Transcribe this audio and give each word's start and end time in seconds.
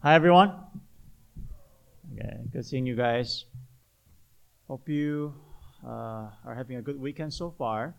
Hi, 0.00 0.14
everyone. 0.14 0.52
Okay, 2.14 2.36
good 2.52 2.64
seeing 2.64 2.86
you 2.86 2.94
guys. 2.94 3.46
Hope 4.68 4.88
you 4.88 5.34
uh, 5.84 6.30
are 6.46 6.54
having 6.56 6.76
a 6.76 6.82
good 6.82 7.00
weekend 7.00 7.34
so 7.34 7.50
far. 7.50 7.96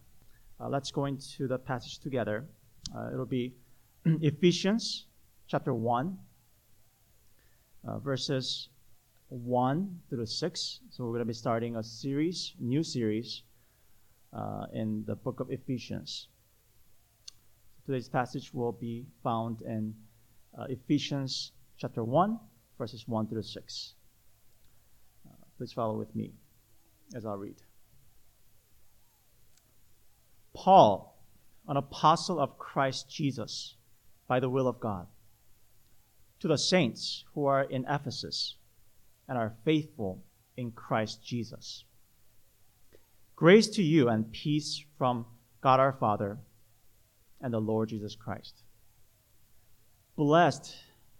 Uh, 0.61 0.69
let's 0.69 0.91
go 0.91 1.07
into 1.07 1.45
the 1.45 1.57
passage 1.57 1.99
together. 1.99 2.45
Uh, 2.95 3.09
it'll 3.11 3.25
be 3.25 3.53
Ephesians 4.05 5.07
chapter 5.45 5.73
1, 5.73 6.17
uh, 7.85 7.99
verses 7.99 8.69
1 9.27 9.99
through 10.09 10.25
6. 10.25 10.79
So 10.89 11.03
we're 11.03 11.09
going 11.09 11.19
to 11.19 11.25
be 11.25 11.33
starting 11.33 11.75
a 11.75 11.83
series, 11.83 12.53
new 12.61 12.81
series, 12.81 13.43
uh, 14.31 14.67
in 14.71 15.03
the 15.05 15.17
book 15.17 15.41
of 15.41 15.51
Ephesians. 15.51 16.29
Today's 17.85 18.07
passage 18.07 18.53
will 18.53 18.71
be 18.71 19.05
found 19.21 19.63
in 19.63 19.93
uh, 20.57 20.63
Ephesians 20.69 21.51
chapter 21.79 22.03
1, 22.03 22.37
verses 22.77 23.05
1 23.07 23.27
through 23.27 23.41
6. 23.41 23.93
Uh, 25.25 25.31
please 25.57 25.71
follow 25.71 25.97
with 25.97 26.13
me 26.13 26.33
as 27.15 27.25
i 27.25 27.33
read. 27.33 27.55
Paul, 30.53 31.17
an 31.67 31.77
apostle 31.77 32.39
of 32.39 32.57
Christ 32.57 33.09
Jesus, 33.09 33.75
by 34.27 34.41
the 34.41 34.49
will 34.49 34.67
of 34.67 34.79
God, 34.79 35.07
to 36.41 36.49
the 36.49 36.57
saints 36.57 37.23
who 37.33 37.45
are 37.45 37.63
in 37.63 37.85
Ephesus 37.89 38.55
and 39.27 39.37
are 39.37 39.55
faithful 39.63 40.21
in 40.57 40.71
Christ 40.71 41.23
Jesus. 41.23 41.85
Grace 43.37 43.67
to 43.67 43.83
you 43.83 44.09
and 44.09 44.31
peace 44.33 44.83
from 44.97 45.25
God 45.61 45.79
our 45.79 45.93
Father 45.93 46.39
and 47.39 47.53
the 47.53 47.61
Lord 47.61 47.89
Jesus 47.89 48.15
Christ. 48.15 48.63
Blessed 50.17 50.75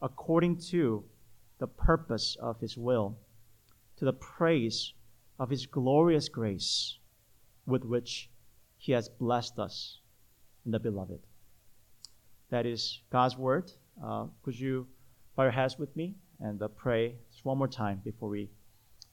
according 0.00 0.56
to 0.56 1.04
the 1.58 1.66
purpose 1.66 2.36
of 2.40 2.60
his 2.60 2.76
will, 2.76 3.18
to 3.96 4.04
the 4.04 4.12
praise 4.12 4.92
of 5.38 5.50
his 5.50 5.66
glorious 5.66 6.28
grace 6.28 6.98
with 7.66 7.84
which 7.84 8.30
he 8.76 8.92
has 8.92 9.08
blessed 9.08 9.58
us 9.58 10.00
in 10.64 10.72
the 10.72 10.78
beloved. 10.78 11.20
That 12.50 12.64
is 12.64 13.00
God's 13.10 13.36
word. 13.36 13.72
Uh, 14.02 14.26
could 14.42 14.58
you 14.58 14.86
bow 15.36 15.44
your 15.44 15.52
heads 15.52 15.78
with 15.78 15.94
me 15.96 16.14
and 16.40 16.62
uh, 16.62 16.68
pray 16.68 17.16
just 17.30 17.44
one 17.44 17.58
more 17.58 17.68
time 17.68 18.00
before 18.04 18.28
we 18.28 18.48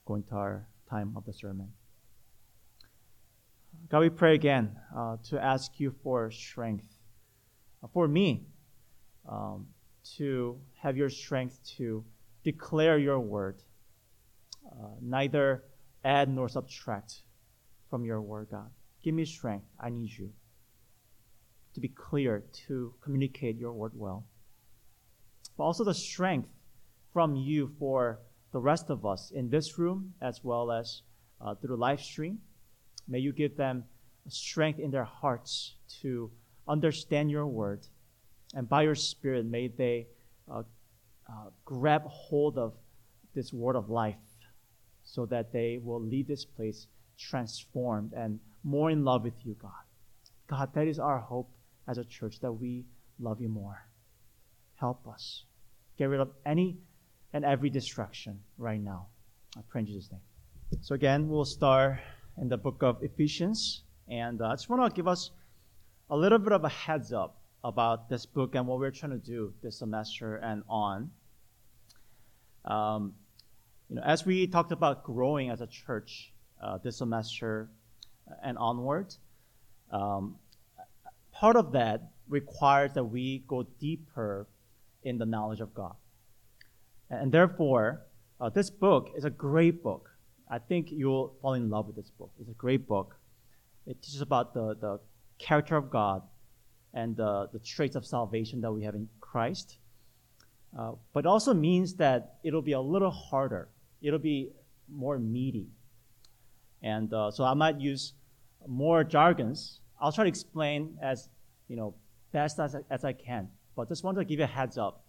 go 0.06 0.16
into 0.16 0.36
our 0.36 0.68
time 0.90 1.14
of 1.16 1.26
the 1.26 1.34
sermon? 1.34 1.70
God, 3.90 4.00
we 4.00 4.10
pray 4.10 4.36
again 4.36 4.76
uh, 4.96 5.18
to 5.30 5.44
ask 5.44 5.80
you 5.80 5.94
for 6.04 6.32
strength. 6.32 6.88
Uh, 7.84 7.88
for 7.94 8.08
me, 8.08 8.46
um, 9.30 9.68
to 10.18 10.60
have 10.86 10.96
your 10.96 11.10
strength 11.10 11.60
to 11.78 12.06
declare 12.44 12.98
your 13.00 13.20
word, 13.20 13.64
uh, 14.72 14.90
neither 15.02 15.64
add 16.04 16.30
nor 16.30 16.48
subtract 16.48 17.22
from 17.90 18.06
your 18.06 18.22
word, 18.22 18.48
God. 18.52 18.70
Give 19.04 19.16
me 19.16 19.26
strength. 19.26 19.66
I 19.80 19.90
need 19.90 20.12
you 20.12 20.32
to 21.74 21.80
be 21.80 21.88
clear, 21.88 22.44
to 22.68 22.94
communicate 23.02 23.58
your 23.58 23.74
word 23.74 23.94
well. 23.96 24.28
But 25.58 25.64
also 25.64 25.84
the 25.84 25.94
strength 25.94 26.50
from 27.12 27.36
you 27.36 27.72
for 27.80 28.20
the 28.52 28.60
rest 28.60 28.90
of 28.92 29.06
us 29.06 29.32
in 29.34 29.50
this 29.50 29.80
room 29.80 30.14
as 30.22 30.44
well 30.44 30.72
as 30.72 31.02
uh, 31.42 31.56
through 31.56 31.76
the 31.76 31.82
live 31.82 32.00
stream. 32.00 32.40
May 33.08 33.20
you 33.20 33.34
give 33.34 33.58
them 33.58 33.86
strength 34.28 34.80
in 34.80 34.92
their 34.92 35.04
hearts 35.04 35.76
to 36.02 36.32
understand 36.68 37.32
your 37.32 37.48
word 37.48 37.88
and 38.56 38.70
by 38.70 38.84
your 38.84 38.96
Spirit, 38.96 39.46
may 39.46 39.68
they 39.68 40.08
uh, 40.50 40.64
uh, 41.30 41.50
grab 41.66 42.04
hold 42.08 42.58
of 42.58 42.74
this 43.34 43.52
word 43.52 43.76
of 43.76 43.90
life 43.90 44.16
so 45.04 45.26
that 45.26 45.52
they 45.52 45.80
will 45.84 46.02
leave 46.02 46.28
this 46.28 46.46
place 46.46 46.88
transformed 47.18 48.14
and 48.14 48.40
more 48.64 48.90
in 48.90 49.04
love 49.04 49.24
with 49.24 49.46
you, 49.46 49.56
God. 49.62 49.72
God, 50.48 50.74
that 50.74 50.88
is 50.88 51.00
our 51.00 51.20
hope 51.20 51.50
as 51.88 51.98
a 51.98 52.04
church, 52.04 52.40
that 52.42 52.52
we 52.52 52.86
love 53.20 53.40
you 53.40 53.50
more. 53.50 53.86
Help 54.76 55.08
us. 55.08 55.44
Get 55.98 56.06
rid 56.06 56.20
of 56.20 56.32
any 56.46 56.78
and 57.34 57.46
every 57.46 57.70
distraction 57.70 58.40
right 58.58 58.82
now. 58.82 59.08
I 59.58 59.62
pray 59.70 59.82
in 59.82 59.88
Jesus' 59.88 60.12
name. 60.12 60.22
So, 60.82 60.96
again, 60.96 61.30
we'll 61.30 61.46
start 61.46 62.00
in 62.42 62.50
the 62.50 62.58
book 62.58 62.82
of 62.82 63.02
Ephesians. 63.02 63.84
And 64.10 64.42
uh, 64.42 64.48
I 64.48 64.54
just 64.54 64.70
want 64.70 64.90
to 64.90 64.96
give 64.96 65.08
us 65.08 65.32
a 66.10 66.18
little 66.18 66.38
bit 66.38 66.52
of 66.52 66.64
a 66.64 66.70
heads 66.70 67.14
up 67.14 67.42
about 67.66 68.10
this 68.10 68.28
book 68.28 68.54
and 68.54 68.68
what 68.68 68.78
we're 68.80 68.92
trying 68.92 69.12
to 69.12 69.18
do 69.18 69.52
this 69.64 69.80
semester 69.80 70.36
and 70.36 70.62
on. 70.70 71.10
Um, 72.64 73.16
you 73.90 73.96
know, 73.96 74.04
as 74.04 74.24
we 74.24 74.46
talked 74.46 74.72
about 74.72 75.04
growing 75.04 75.50
as 75.50 75.62
a 75.62 75.68
church 75.68 76.32
uh, 76.62 76.78
this 76.78 76.98
semester 76.98 77.70
and 78.44 78.56
onward, 78.60 79.16
um, 79.92 80.36
part 81.32 81.56
of 81.56 81.72
that 81.72 82.12
requires 82.30 82.94
that 82.94 83.04
we 83.04 83.44
go 83.48 83.64
deeper 83.80 84.48
in 85.02 85.18
the 85.18 85.26
knowledge 85.26 85.60
of 85.60 85.74
God. 85.74 85.96
And 87.10 87.32
therefore, 87.32 88.04
uh, 88.40 88.50
this 88.50 88.70
book 88.70 89.10
is 89.18 89.26
a 89.26 89.30
great 89.32 89.82
book. 89.82 90.12
I 90.50 90.60
think 90.60 90.92
you'll 90.92 91.36
fall 91.42 91.54
in 91.54 91.72
love 91.72 91.88
with 91.88 91.96
this 91.96 92.12
book. 92.12 92.32
It's 92.40 92.50
a 92.50 92.54
great 92.54 92.88
book. 92.88 93.16
It 93.88 94.04
teaches 94.04 94.22
about 94.22 94.54
the, 94.54 94.76
the 94.80 95.00
character 95.40 95.76
of 95.76 95.90
God, 95.90 96.22
and 96.96 97.16
the, 97.16 97.50
the 97.52 97.60
traits 97.60 97.96
of 97.96 98.06
salvation 98.06 98.62
that 98.62 98.72
we 98.72 98.84
have 98.84 98.96
in 98.96 99.08
Christ. 99.20 99.78
Uh, 100.78 100.94
but 101.14 101.26
also 101.26 101.54
means 101.54 101.94
that 101.96 102.36
it'll 102.44 102.62
be 102.62 102.72
a 102.72 102.82
little 102.82 103.12
harder. 103.12 103.70
It'll 104.02 104.18
be 104.20 104.50
more 104.92 105.20
meaty. 105.20 105.68
And 106.82 107.14
uh, 107.14 107.32
so 107.32 107.44
I 107.44 107.54
might 107.54 107.80
use 107.80 108.14
more 108.68 109.04
jargons. 109.04 109.82
I'll 110.00 110.12
try 110.12 110.24
to 110.24 110.30
explain 110.30 110.98
as 111.02 111.30
you 111.68 111.76
know 111.76 111.96
best 112.32 112.60
as, 112.60 112.76
as 112.90 113.04
I 113.06 113.14
can. 113.14 113.50
But 113.76 113.90
just 113.90 114.04
want 114.04 114.18
to 114.18 114.26
give 114.26 114.40
you 114.40 114.46
a 114.46 114.48
heads 114.48 114.78
up. 114.78 115.04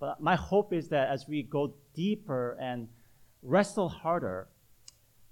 But 0.00 0.20
my 0.20 0.36
hope 0.36 0.72
is 0.72 0.88
that 0.88 1.08
as 1.08 1.26
we 1.26 1.42
go 1.42 1.74
deeper 1.94 2.56
and 2.60 2.88
wrestle 3.42 3.88
harder, 3.88 4.48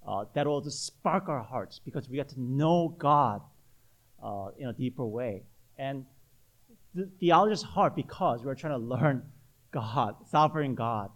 uh, 0.06 0.24
that 0.34 0.46
will 0.46 0.60
just 0.60 0.86
spark 0.86 1.28
our 1.28 1.42
hearts 1.42 1.80
because 1.84 2.08
we 2.08 2.16
get 2.16 2.28
to 2.30 2.40
know 2.40 2.94
God 2.98 3.42
uh, 4.22 4.48
in 4.58 4.68
a 4.68 4.72
deeper 4.72 5.04
way. 5.04 5.42
And 5.78 6.04
the 6.94 7.08
theology 7.18 7.52
is 7.52 7.62
hard 7.62 7.94
because 7.94 8.44
we're 8.44 8.54
trying 8.54 8.78
to 8.78 8.84
learn 8.84 9.22
God, 9.72 10.16
sovereign 10.28 10.74
God, 10.74 11.10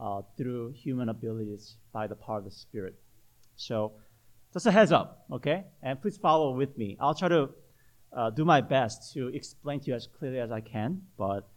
uh, 0.00 0.22
through 0.36 0.72
human 0.72 1.08
abilities 1.08 1.76
by 1.92 2.06
the 2.06 2.14
power 2.14 2.38
of 2.38 2.44
the 2.44 2.50
Spirit. 2.50 2.94
So, 3.56 3.92
just 4.52 4.66
a 4.66 4.70
heads 4.70 4.92
up, 4.92 5.24
okay? 5.32 5.64
And 5.82 6.00
please 6.00 6.16
follow 6.18 6.54
with 6.54 6.76
me. 6.76 6.96
I'll 7.00 7.14
try 7.14 7.28
to 7.28 7.50
uh, 8.12 8.30
do 8.30 8.44
my 8.44 8.60
best 8.60 9.12
to 9.14 9.28
explain 9.28 9.80
to 9.80 9.88
you 9.88 9.94
as 9.94 10.06
clearly 10.06 10.38
as 10.38 10.50
I 10.50 10.60
can, 10.60 11.02
but 11.18 11.48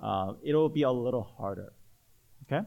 uh, 0.00 0.34
it'll 0.42 0.68
be 0.68 0.82
a 0.82 0.90
little 0.90 1.22
harder, 1.22 1.72
okay? 2.44 2.66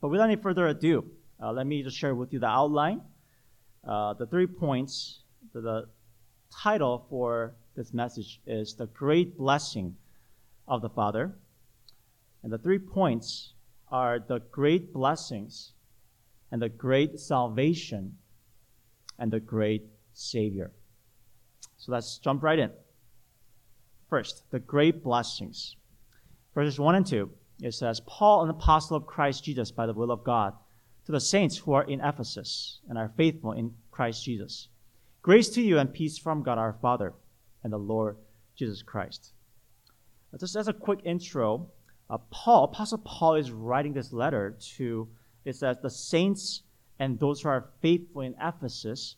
But 0.00 0.08
without 0.08 0.24
any 0.30 0.36
further 0.36 0.68
ado, 0.68 1.04
uh, 1.42 1.52
let 1.52 1.66
me 1.66 1.82
just 1.82 1.96
share 1.96 2.14
with 2.14 2.32
you 2.32 2.38
the 2.38 2.46
outline, 2.46 3.00
uh, 3.86 4.14
the 4.14 4.26
three 4.26 4.46
points, 4.46 5.20
the, 5.52 5.60
the 5.60 5.88
title 6.52 7.06
for 7.10 7.54
this 7.76 7.92
message 7.92 8.40
is 8.46 8.74
the 8.74 8.86
great 8.86 9.36
blessing 9.36 9.96
of 10.66 10.80
the 10.80 10.88
Father. 10.88 11.36
And 12.42 12.50
the 12.50 12.58
three 12.58 12.78
points 12.78 13.52
are 13.88 14.18
the 14.18 14.40
great 14.50 14.92
blessings 14.92 15.72
and 16.50 16.60
the 16.60 16.70
great 16.70 17.20
salvation 17.20 18.16
and 19.18 19.30
the 19.30 19.40
great 19.40 19.84
Savior. 20.14 20.72
So 21.76 21.92
let's 21.92 22.18
jump 22.18 22.42
right 22.42 22.58
in. 22.58 22.70
First, 24.08 24.50
the 24.50 24.58
great 24.58 25.04
blessings. 25.04 25.76
Verses 26.54 26.80
1 26.80 26.94
and 26.94 27.06
2, 27.06 27.30
it 27.62 27.74
says, 27.74 28.00
Paul, 28.06 28.44
an 28.44 28.50
apostle 28.50 28.96
of 28.96 29.06
Christ 29.06 29.44
Jesus 29.44 29.70
by 29.70 29.84
the 29.84 29.92
will 29.92 30.10
of 30.10 30.24
God, 30.24 30.54
to 31.04 31.12
the 31.12 31.20
saints 31.20 31.58
who 31.58 31.72
are 31.74 31.84
in 31.84 32.00
Ephesus 32.00 32.80
and 32.88 32.96
are 32.96 33.12
faithful 33.16 33.52
in 33.52 33.74
Christ 33.90 34.24
Jesus. 34.24 34.68
Grace 35.20 35.50
to 35.50 35.60
you 35.60 35.78
and 35.78 35.92
peace 35.92 36.16
from 36.16 36.42
God 36.42 36.56
our 36.56 36.72
Father 36.72 37.12
and 37.66 37.72
the 37.72 37.78
Lord 37.78 38.16
Jesus 38.54 38.80
Christ. 38.80 39.32
Just 40.38 40.54
as 40.54 40.68
a 40.68 40.72
quick 40.72 41.00
intro, 41.04 41.68
uh, 42.08 42.18
Paul, 42.30 42.64
Apostle 42.64 42.98
Paul, 42.98 43.34
is 43.34 43.50
writing 43.50 43.92
this 43.92 44.12
letter 44.12 44.56
to, 44.76 45.08
it 45.44 45.56
says, 45.56 45.78
the 45.82 45.90
saints 45.90 46.62
and 47.00 47.18
those 47.18 47.40
who 47.40 47.48
are 47.48 47.70
faithful 47.82 48.22
in 48.22 48.36
Ephesus. 48.40 49.16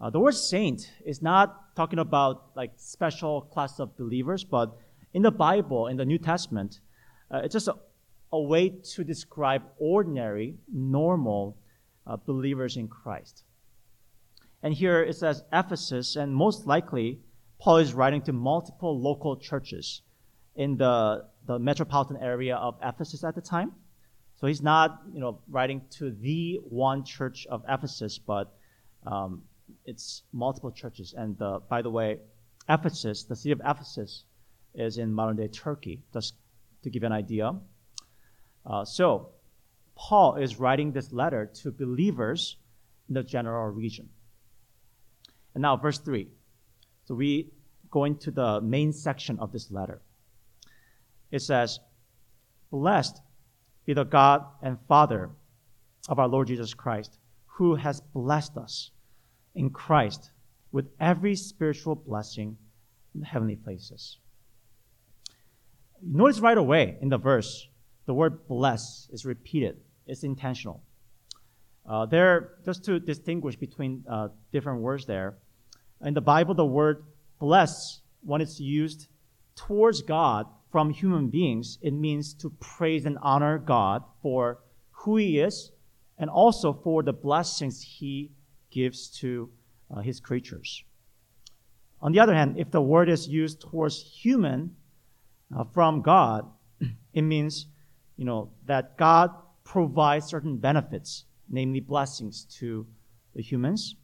Uh, 0.00 0.08
the 0.08 0.18
word 0.18 0.34
saint 0.34 0.90
is 1.04 1.20
not 1.20 1.76
talking 1.76 1.98
about 1.98 2.52
like 2.56 2.72
special 2.76 3.42
class 3.42 3.78
of 3.78 3.98
believers, 3.98 4.44
but 4.44 4.78
in 5.12 5.20
the 5.20 5.30
Bible, 5.30 5.88
in 5.88 5.98
the 5.98 6.06
New 6.06 6.18
Testament, 6.18 6.80
uh, 7.30 7.42
it's 7.44 7.52
just 7.52 7.68
a, 7.68 7.74
a, 8.32 8.40
way 8.40 8.70
to 8.94 9.04
describe 9.04 9.62
ordinary, 9.78 10.54
normal 10.72 11.58
uh, 12.06 12.16
believers 12.16 12.78
in 12.78 12.88
Christ. 12.88 13.44
And 14.62 14.72
here 14.72 15.02
it 15.02 15.16
says 15.16 15.42
Ephesus, 15.52 16.16
and 16.16 16.34
most 16.34 16.66
likely 16.66 17.20
Paul 17.58 17.78
is 17.78 17.92
writing 17.92 18.22
to 18.22 18.32
multiple 18.32 19.00
local 19.00 19.36
churches 19.36 20.02
in 20.54 20.76
the, 20.76 21.24
the 21.46 21.58
metropolitan 21.58 22.16
area 22.16 22.56
of 22.56 22.76
Ephesus 22.82 23.24
at 23.24 23.34
the 23.34 23.40
time. 23.40 23.72
So 24.36 24.46
he's 24.46 24.62
not, 24.62 25.02
you 25.12 25.20
know, 25.20 25.40
writing 25.48 25.82
to 25.98 26.12
the 26.12 26.60
one 26.62 27.04
church 27.04 27.46
of 27.50 27.64
Ephesus, 27.68 28.18
but 28.18 28.54
um, 29.04 29.42
it's 29.84 30.22
multiple 30.32 30.70
churches. 30.70 31.14
And 31.16 31.40
uh, 31.42 31.60
by 31.68 31.82
the 31.82 31.90
way, 31.90 32.18
Ephesus, 32.68 33.24
the 33.24 33.34
city 33.34 33.52
of 33.52 33.60
Ephesus, 33.64 34.24
is 34.74 34.98
in 34.98 35.12
modern 35.12 35.36
day 35.36 35.48
Turkey, 35.48 36.02
just 36.12 36.34
to 36.82 36.90
give 36.90 37.02
you 37.02 37.06
an 37.06 37.12
idea. 37.12 37.52
Uh, 38.64 38.84
so, 38.84 39.30
Paul 39.96 40.36
is 40.36 40.60
writing 40.60 40.92
this 40.92 41.12
letter 41.12 41.50
to 41.62 41.72
believers 41.72 42.56
in 43.08 43.14
the 43.14 43.24
general 43.24 43.68
region. 43.72 44.08
And 45.54 45.62
now, 45.62 45.76
verse 45.76 45.98
3. 45.98 46.28
So, 47.08 47.14
we 47.14 47.48
go 47.90 48.04
into 48.04 48.30
the 48.30 48.60
main 48.60 48.92
section 48.92 49.38
of 49.38 49.50
this 49.50 49.70
letter. 49.70 50.02
It 51.30 51.40
says, 51.40 51.80
Blessed 52.70 53.22
be 53.86 53.94
the 53.94 54.04
God 54.04 54.44
and 54.60 54.76
Father 54.86 55.30
of 56.06 56.18
our 56.18 56.28
Lord 56.28 56.48
Jesus 56.48 56.74
Christ, 56.74 57.18
who 57.46 57.76
has 57.76 58.02
blessed 58.12 58.58
us 58.58 58.90
in 59.54 59.70
Christ 59.70 60.32
with 60.70 60.90
every 61.00 61.34
spiritual 61.34 61.94
blessing 61.94 62.58
in 63.14 63.20
the 63.20 63.26
heavenly 63.26 63.56
places. 63.56 64.18
Notice 66.02 66.40
right 66.40 66.58
away 66.58 66.98
in 67.00 67.08
the 67.08 67.16
verse, 67.16 67.68
the 68.04 68.12
word 68.12 68.46
bless 68.46 69.08
is 69.14 69.24
repeated. 69.24 69.78
It's 70.06 70.24
intentional. 70.24 70.82
Uh, 71.88 72.04
there, 72.04 72.58
just 72.66 72.84
to 72.84 73.00
distinguish 73.00 73.56
between 73.56 74.04
uh, 74.10 74.28
different 74.52 74.82
words 74.82 75.06
there, 75.06 75.38
in 76.04 76.14
the 76.14 76.20
Bible, 76.20 76.54
the 76.54 76.64
word 76.64 77.04
bless, 77.38 78.00
when 78.22 78.40
it's 78.40 78.60
used 78.60 79.08
towards 79.56 80.02
God 80.02 80.46
from 80.70 80.90
human 80.90 81.28
beings, 81.28 81.78
it 81.82 81.92
means 81.92 82.34
to 82.34 82.50
praise 82.60 83.04
and 83.04 83.18
honor 83.22 83.58
God 83.58 84.04
for 84.22 84.58
who 84.90 85.16
He 85.16 85.40
is 85.40 85.72
and 86.18 86.28
also 86.30 86.72
for 86.72 87.02
the 87.02 87.12
blessings 87.12 87.82
He 87.82 88.30
gives 88.70 89.08
to 89.20 89.50
uh, 89.94 90.00
His 90.00 90.20
creatures. 90.20 90.84
On 92.00 92.12
the 92.12 92.20
other 92.20 92.34
hand, 92.34 92.58
if 92.58 92.70
the 92.70 92.80
word 92.80 93.08
is 93.08 93.26
used 93.26 93.60
towards 93.60 94.00
human 94.00 94.76
uh, 95.56 95.64
from 95.64 96.02
God, 96.02 96.48
it 97.12 97.22
means, 97.22 97.66
you 98.16 98.24
know, 98.24 98.50
that 98.66 98.96
God 98.96 99.30
provides 99.64 100.26
certain 100.26 100.58
benefits, 100.58 101.24
namely 101.48 101.80
blessings 101.80 102.44
to 102.58 102.86
the 103.34 103.42
humans. 103.42 103.96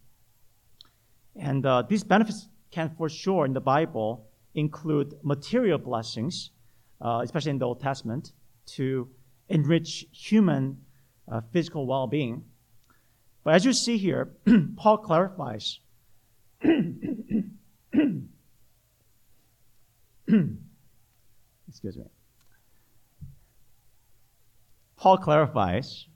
And 1.36 1.64
uh, 1.66 1.82
these 1.88 2.04
benefits 2.04 2.48
can, 2.70 2.94
for 2.96 3.08
sure, 3.08 3.44
in 3.46 3.52
the 3.52 3.60
Bible, 3.60 4.28
include 4.54 5.14
material 5.22 5.78
blessings, 5.78 6.50
uh, 7.00 7.20
especially 7.22 7.50
in 7.50 7.58
the 7.58 7.66
Old 7.66 7.80
Testament, 7.80 8.32
to 8.66 9.08
enrich 9.48 10.06
human 10.12 10.78
uh, 11.30 11.40
physical 11.52 11.86
well 11.86 12.06
being. 12.06 12.44
But 13.42 13.54
as 13.54 13.64
you 13.64 13.72
see 13.72 13.98
here, 13.98 14.34
Paul 14.76 14.98
clarifies. 14.98 15.80
Excuse 21.68 21.96
me. 21.96 22.04
Paul 24.96 25.18
clarifies 25.18 26.06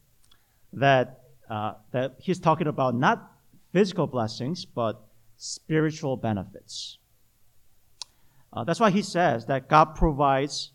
that, 0.72 1.20
uh, 1.50 1.74
that 1.92 2.16
he's 2.18 2.38
talking 2.38 2.66
about 2.68 2.94
not 2.94 3.32
physical 3.72 4.06
blessings, 4.06 4.64
but 4.64 5.07
spiritual 5.38 6.16
benefits. 6.16 6.98
Uh, 8.52 8.64
that's 8.64 8.80
why 8.80 8.90
he 8.90 9.02
says 9.02 9.46
that 9.46 9.68
God 9.68 9.94
provides 9.94 10.72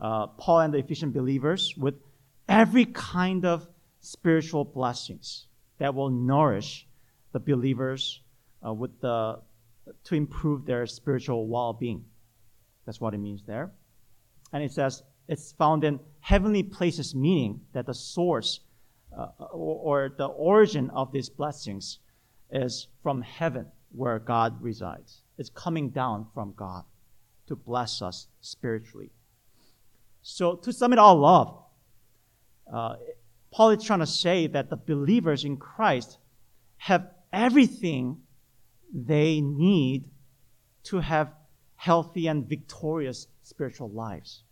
uh, 0.00 0.28
Paul 0.28 0.60
and 0.60 0.74
the 0.74 0.78
Ephesian 0.78 1.10
believers 1.10 1.74
with 1.76 1.94
every 2.48 2.86
kind 2.86 3.44
of 3.44 3.66
spiritual 4.00 4.64
blessings 4.64 5.46
that 5.78 5.94
will 5.94 6.10
nourish 6.10 6.86
the 7.32 7.40
believers 7.40 8.20
uh, 8.64 8.72
with 8.72 9.00
the, 9.00 9.40
to 10.04 10.14
improve 10.14 10.64
their 10.64 10.86
spiritual 10.86 11.48
well-being. 11.48 12.04
That's 12.86 13.00
what 13.00 13.14
it 13.14 13.18
means 13.18 13.42
there. 13.46 13.72
And 14.52 14.62
it 14.62 14.72
says 14.72 15.02
it's 15.26 15.52
found 15.52 15.82
in 15.84 15.98
heavenly 16.20 16.62
places, 16.62 17.14
meaning 17.14 17.62
that 17.72 17.86
the 17.86 17.94
source 17.94 18.60
uh, 19.16 19.28
or, 19.52 20.04
or 20.04 20.14
the 20.16 20.26
origin 20.26 20.90
of 20.90 21.10
these 21.12 21.28
blessings 21.28 21.98
is 22.50 22.86
from 23.02 23.22
heaven 23.22 23.66
where 23.94 24.18
God 24.18 24.62
resides. 24.62 25.22
It's 25.38 25.50
coming 25.50 25.90
down 25.90 26.26
from 26.34 26.54
God 26.56 26.84
to 27.46 27.56
bless 27.56 28.02
us 28.02 28.28
spiritually. 28.40 29.10
So, 30.22 30.56
to 30.56 30.72
sum 30.72 30.92
it 30.92 30.98
all 30.98 31.24
up, 31.24 31.72
uh, 32.72 32.96
Paul 33.52 33.70
is 33.70 33.84
trying 33.84 34.00
to 34.00 34.06
say 34.06 34.46
that 34.48 34.70
the 34.70 34.76
believers 34.76 35.44
in 35.44 35.58
Christ 35.58 36.18
have 36.78 37.10
everything 37.32 38.18
they 38.92 39.40
need 39.40 40.04
to 40.84 41.00
have 41.00 41.32
healthy 41.76 42.26
and 42.26 42.48
victorious 42.48 43.26
spiritual 43.42 43.90
lives. 43.90 44.42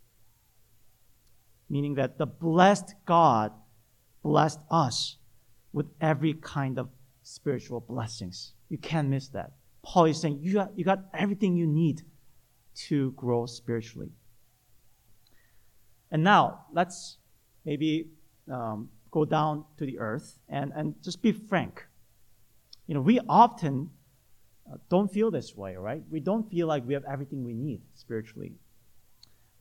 Meaning 1.69 1.95
that 1.95 2.17
the 2.17 2.27
blessed 2.27 2.93
God 3.05 3.51
blessed 4.21 4.59
us 4.69 5.17
with 5.71 5.87
every 5.99 6.33
kind 6.33 6.77
of 6.77 6.89
spiritual 7.23 7.79
blessings. 7.79 8.53
You 8.73 8.79
can't 8.79 9.07
miss 9.07 9.27
that. 9.27 9.51
Paul 9.83 10.05
is 10.05 10.19
saying 10.19 10.39
you 10.41 10.53
got, 10.55 10.75
you 10.75 10.83
got 10.83 11.03
everything 11.13 11.55
you 11.55 11.67
need 11.67 12.01
to 12.87 13.11
grow 13.11 13.45
spiritually. 13.45 14.09
And 16.09 16.23
now, 16.23 16.65
let's 16.73 17.17
maybe 17.65 18.07
um, 18.51 18.89
go 19.11 19.25
down 19.25 19.65
to 19.77 19.85
the 19.85 19.99
earth 19.99 20.39
and, 20.49 20.71
and 20.75 20.95
just 21.03 21.21
be 21.21 21.31
frank. 21.31 21.85
You 22.87 22.95
know, 22.95 23.01
we 23.01 23.19
often 23.29 23.91
uh, 24.67 24.77
don't 24.89 25.13
feel 25.13 25.29
this 25.29 25.55
way, 25.55 25.75
right? 25.75 26.01
We 26.09 26.19
don't 26.19 26.49
feel 26.49 26.65
like 26.65 26.83
we 26.83 26.95
have 26.95 27.05
everything 27.05 27.43
we 27.43 27.53
need 27.53 27.81
spiritually. 27.93 28.53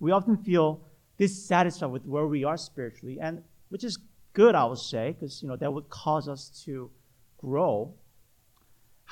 We 0.01 0.11
often 0.13 0.39
feel 0.39 0.89
dissatisfied 1.19 1.91
with 1.91 2.07
where 2.07 2.27
we 2.27 2.45
are 2.45 2.57
spiritually, 2.57 3.19
and 3.21 3.43
which 3.69 3.85
is 3.85 3.99
good, 4.33 4.55
I 4.55 4.65
would 4.65 4.79
say, 4.79 5.13
because 5.13 5.43
you 5.43 5.49
know 5.49 5.57
that 5.57 5.71
would 5.71 5.91
cause 5.91 6.31
us 6.31 6.49
to 6.65 6.91
grow 7.37 7.93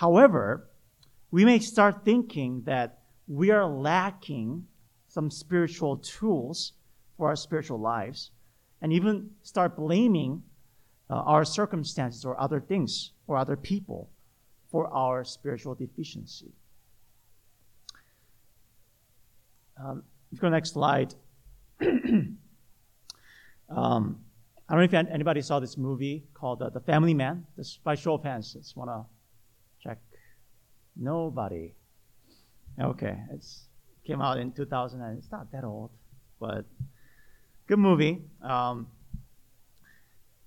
However, 0.00 0.66
we 1.30 1.44
may 1.44 1.58
start 1.58 2.06
thinking 2.06 2.62
that 2.62 3.00
we 3.28 3.50
are 3.50 3.66
lacking 3.66 4.66
some 5.08 5.30
spiritual 5.30 5.98
tools 5.98 6.72
for 7.18 7.28
our 7.28 7.36
spiritual 7.36 7.78
lives 7.78 8.30
and 8.80 8.94
even 8.94 9.28
start 9.42 9.76
blaming 9.76 10.42
uh, 11.10 11.16
our 11.16 11.44
circumstances 11.44 12.24
or 12.24 12.40
other 12.40 12.60
things 12.60 13.10
or 13.26 13.36
other 13.36 13.56
people 13.56 14.08
for 14.70 14.90
our 14.90 15.22
spiritual 15.22 15.74
deficiency. 15.74 16.54
Um, 19.76 20.02
if 20.32 20.40
go 20.40 20.46
to 20.46 20.50
the 20.50 20.56
next 20.56 20.70
slide. 20.70 21.14
um, 21.82 22.38
I 23.68 24.74
don't 24.74 24.78
know 24.78 24.82
if 24.82 24.94
anybody 24.94 25.42
saw 25.42 25.60
this 25.60 25.76
movie 25.76 26.24
called 26.32 26.62
uh, 26.62 26.70
The 26.70 26.80
Family 26.80 27.12
Man. 27.12 27.44
Just 27.54 27.84
by 27.84 27.96
show 27.96 28.14
of 28.14 28.22
hands, 28.22 28.54
just 28.54 28.78
want 28.78 28.88
to 28.88 29.04
Nobody. 31.00 31.74
Okay, 32.78 33.16
it's 33.32 33.64
came 34.06 34.20
out 34.20 34.38
in 34.38 34.52
2000 34.52 35.00
and 35.00 35.18
it's 35.18 35.30
not 35.32 35.50
that 35.52 35.64
old, 35.64 35.90
but 36.38 36.66
good 37.66 37.78
movie. 37.78 38.22
Um, 38.42 38.86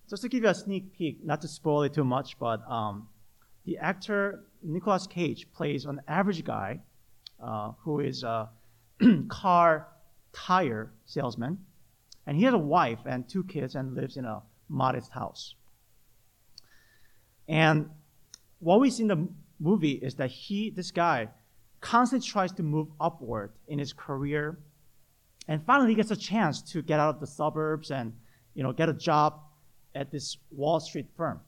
just 0.10 0.22
to 0.22 0.30
give 0.30 0.44
you 0.44 0.50
a 0.50 0.54
sneak 0.54 0.94
peek, 0.94 1.26
not 1.26 1.42
to 1.42 1.48
spoil 1.48 1.84
it 1.84 1.94
too 1.94 2.04
much, 2.04 2.38
but 2.38 2.62
um, 2.70 3.08
the 3.66 3.78
actor 3.80 4.44
Nicolas 4.62 5.08
Cage 5.08 5.52
plays 5.54 5.86
an 5.86 6.02
average 6.08 6.44
guy 6.44 6.80
uh, 7.44 7.72
who 7.80 8.00
is 8.00 8.22
a 8.24 8.50
car 9.30 9.88
tire 10.34 10.92
salesman, 11.06 11.58
and 12.28 12.38
he 12.38 12.44
has 12.44 12.54
a 12.54 12.60
wife 12.60 13.00
and 13.06 13.28
two 13.28 13.44
kids 13.44 13.74
and 13.74 13.96
lives 13.96 14.18
in 14.18 14.26
a 14.26 14.42
modest 14.70 15.12
house. 15.12 15.56
And 17.48 17.90
what 18.60 18.80
we 18.80 18.92
see 18.92 19.04
in 19.04 19.08
the 19.08 19.28
movie 19.60 19.94
is 19.94 20.16
that 20.16 20.30
he, 20.30 20.70
this 20.70 20.92
guy, 20.92 21.30
constantly 21.82 22.28
tries 22.28 22.52
to 22.54 22.64
move 22.64 22.88
upward 23.00 23.52
in 23.68 23.80
his 23.80 23.94
career 23.94 24.58
And 25.48 25.62
finally, 25.66 25.90
he 25.90 25.96
gets 25.96 26.12
a 26.12 26.16
chance 26.16 26.62
to 26.72 26.82
get 26.82 27.00
out 27.00 27.16
of 27.16 27.20
the 27.20 27.28
suburbs 27.28 27.92
and 27.92 28.14
you 28.54 28.64
know, 28.64 28.72
get 28.72 28.88
a 28.90 28.94
job 28.94 29.42
at 29.96 30.12
this 30.12 30.38
Wall 30.52 30.80
Street 30.80 31.08
firm. 31.18 31.42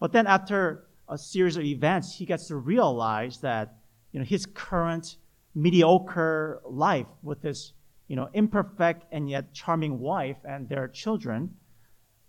But 0.00 0.12
then 0.12 0.26
after 0.26 0.86
a 1.08 1.18
series 1.18 1.56
of 1.56 1.64
events, 1.64 2.14
he 2.16 2.24
gets 2.24 2.48
to 2.48 2.56
realize 2.56 3.38
that 3.40 3.76
you 4.12 4.20
know, 4.20 4.24
his 4.24 4.46
current 4.46 5.16
mediocre 5.54 6.62
life 6.64 7.06
with 7.22 7.42
his 7.42 7.72
you 8.08 8.16
know, 8.16 8.28
imperfect 8.32 9.04
and 9.12 9.28
yet 9.28 9.52
charming 9.52 9.98
wife 9.98 10.36
and 10.44 10.68
their 10.68 10.88
children 10.88 11.54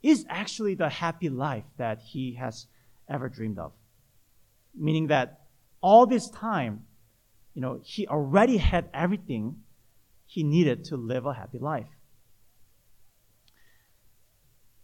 is 0.02 0.26
actually 0.30 0.76
the 0.76 0.90
happy 0.90 1.30
life 1.30 1.66
that 1.78 2.00
he 2.00 2.34
has 2.34 2.68
ever 3.10 3.30
dreamed 3.30 3.60
of. 3.60 3.72
Meaning 4.78 5.08
that 5.08 5.42
all 5.82 6.06
this 6.06 6.30
time, 6.30 6.86
you 7.54 7.62
know, 7.62 7.82
he 7.84 8.08
already 8.08 8.58
had 8.58 8.90
everything 8.94 9.58
he 10.26 10.44
needed 10.44 10.86
to 10.86 10.98
live 10.98 11.26
a 11.26 11.34
happy 11.34 11.58
life. 11.58 11.88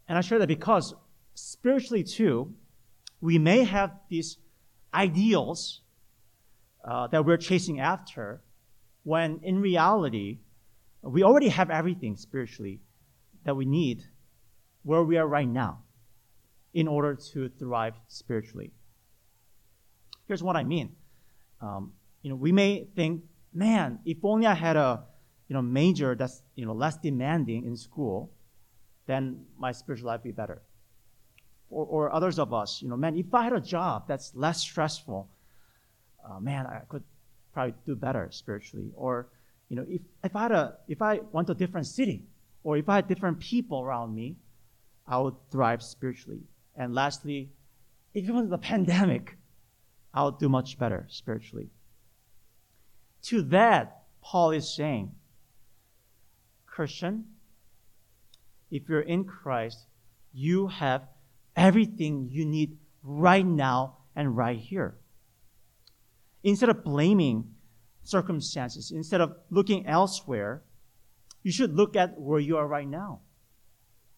And 0.07 0.17
I 0.17 0.21
share 0.21 0.39
that 0.39 0.47
because 0.47 0.93
spiritually 1.33 2.03
too, 2.03 2.53
we 3.21 3.37
may 3.37 3.63
have 3.63 3.91
these 4.09 4.37
ideals 4.93 5.81
uh, 6.83 7.07
that 7.07 7.25
we're 7.25 7.37
chasing 7.37 7.79
after, 7.79 8.41
when 9.03 9.39
in 9.43 9.59
reality, 9.59 10.39
we 11.01 11.23
already 11.23 11.49
have 11.49 11.69
everything 11.69 12.15
spiritually 12.17 12.81
that 13.45 13.55
we 13.55 13.65
need 13.65 14.03
where 14.83 15.03
we 15.03 15.17
are 15.17 15.27
right 15.27 15.47
now 15.47 15.79
in 16.73 16.87
order 16.87 17.15
to 17.15 17.49
thrive 17.49 17.93
spiritually. 18.07 18.71
Here's 20.27 20.43
what 20.43 20.55
I 20.55 20.63
mean. 20.63 20.95
Um, 21.61 21.93
you 22.21 22.29
know, 22.29 22.35
we 22.35 22.51
may 22.51 22.87
think, 22.95 23.23
man, 23.53 23.99
if 24.05 24.17
only 24.23 24.45
I 24.45 24.53
had 24.53 24.75
a 24.75 25.03
you 25.47 25.53
know 25.53 25.61
major 25.61 26.15
that's 26.15 26.41
you 26.55 26.65
know 26.65 26.73
less 26.73 26.97
demanding 26.97 27.65
in 27.65 27.75
school, 27.75 28.31
then 29.05 29.45
my 29.57 29.71
spiritual 29.71 30.07
life 30.07 30.21
would 30.21 30.29
be 30.29 30.31
better. 30.31 30.61
Or, 31.69 31.85
or 31.85 32.13
others 32.13 32.37
of 32.37 32.53
us, 32.53 32.81
you 32.81 32.89
know, 32.89 32.95
man, 32.95 33.17
if 33.17 33.33
I 33.33 33.43
had 33.43 33.53
a 33.53 33.59
job 33.59 34.07
that's 34.07 34.31
less 34.35 34.61
stressful, 34.61 35.27
uh, 36.23 36.39
man, 36.39 36.67
I 36.67 36.81
could 36.87 37.03
probably 37.51 37.73
do 37.85 37.95
better 37.95 38.29
spiritually. 38.31 38.91
Or, 38.95 39.29
you 39.69 39.75
know, 39.75 39.85
if, 39.87 40.01
if 40.23 40.35
I 40.35 40.43
had 40.43 40.51
a, 40.51 40.75
if 40.87 41.01
I 41.01 41.21
went 41.31 41.47
to 41.47 41.53
a 41.53 41.55
different 41.55 41.87
city, 41.87 42.25
or 42.63 42.77
if 42.77 42.87
I 42.89 42.95
had 42.95 43.07
different 43.07 43.39
people 43.39 43.81
around 43.81 44.13
me, 44.13 44.35
I 45.07 45.17
would 45.17 45.35
thrive 45.51 45.81
spiritually. 45.81 46.41
And 46.75 46.93
lastly, 46.93 47.49
was 48.13 48.49
the 48.49 48.57
pandemic, 48.71 49.37
I 50.13 50.23
would 50.23 50.37
do 50.37 50.49
much 50.49 50.77
better 50.77 51.07
spiritually. 51.09 51.69
To 53.23 53.41
that, 53.43 54.03
Paul 54.21 54.51
is 54.51 54.75
saying, 54.75 55.11
Christian, 56.65 57.25
if 58.69 58.89
you're 58.89 59.01
in 59.01 59.23
Christ, 59.25 59.85
you 60.33 60.67
have 60.67 61.07
everything 61.55 62.29
you 62.31 62.45
need 62.45 62.77
right 63.03 63.45
now 63.45 63.97
and 64.15 64.35
right 64.35 64.57
here. 64.57 64.97
Instead 66.43 66.69
of 66.69 66.83
blaming 66.83 67.53
circumstances, 68.03 68.91
instead 68.91 69.21
of 69.21 69.35
looking 69.49 69.85
elsewhere, 69.85 70.63
you 71.43 71.51
should 71.51 71.75
look 71.75 71.95
at 71.95 72.19
where 72.19 72.39
you 72.39 72.57
are 72.57 72.67
right 72.67 72.87
now. 72.87 73.21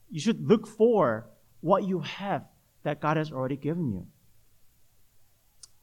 You 0.10 0.20
should 0.20 0.48
look 0.48 0.68
for 0.68 1.28
what 1.62 1.84
you 1.84 2.00
have 2.00 2.46
that 2.84 3.02
God 3.02 3.18
has 3.18 3.32
already 3.32 3.58
given 3.58 3.92
you. 3.92 4.08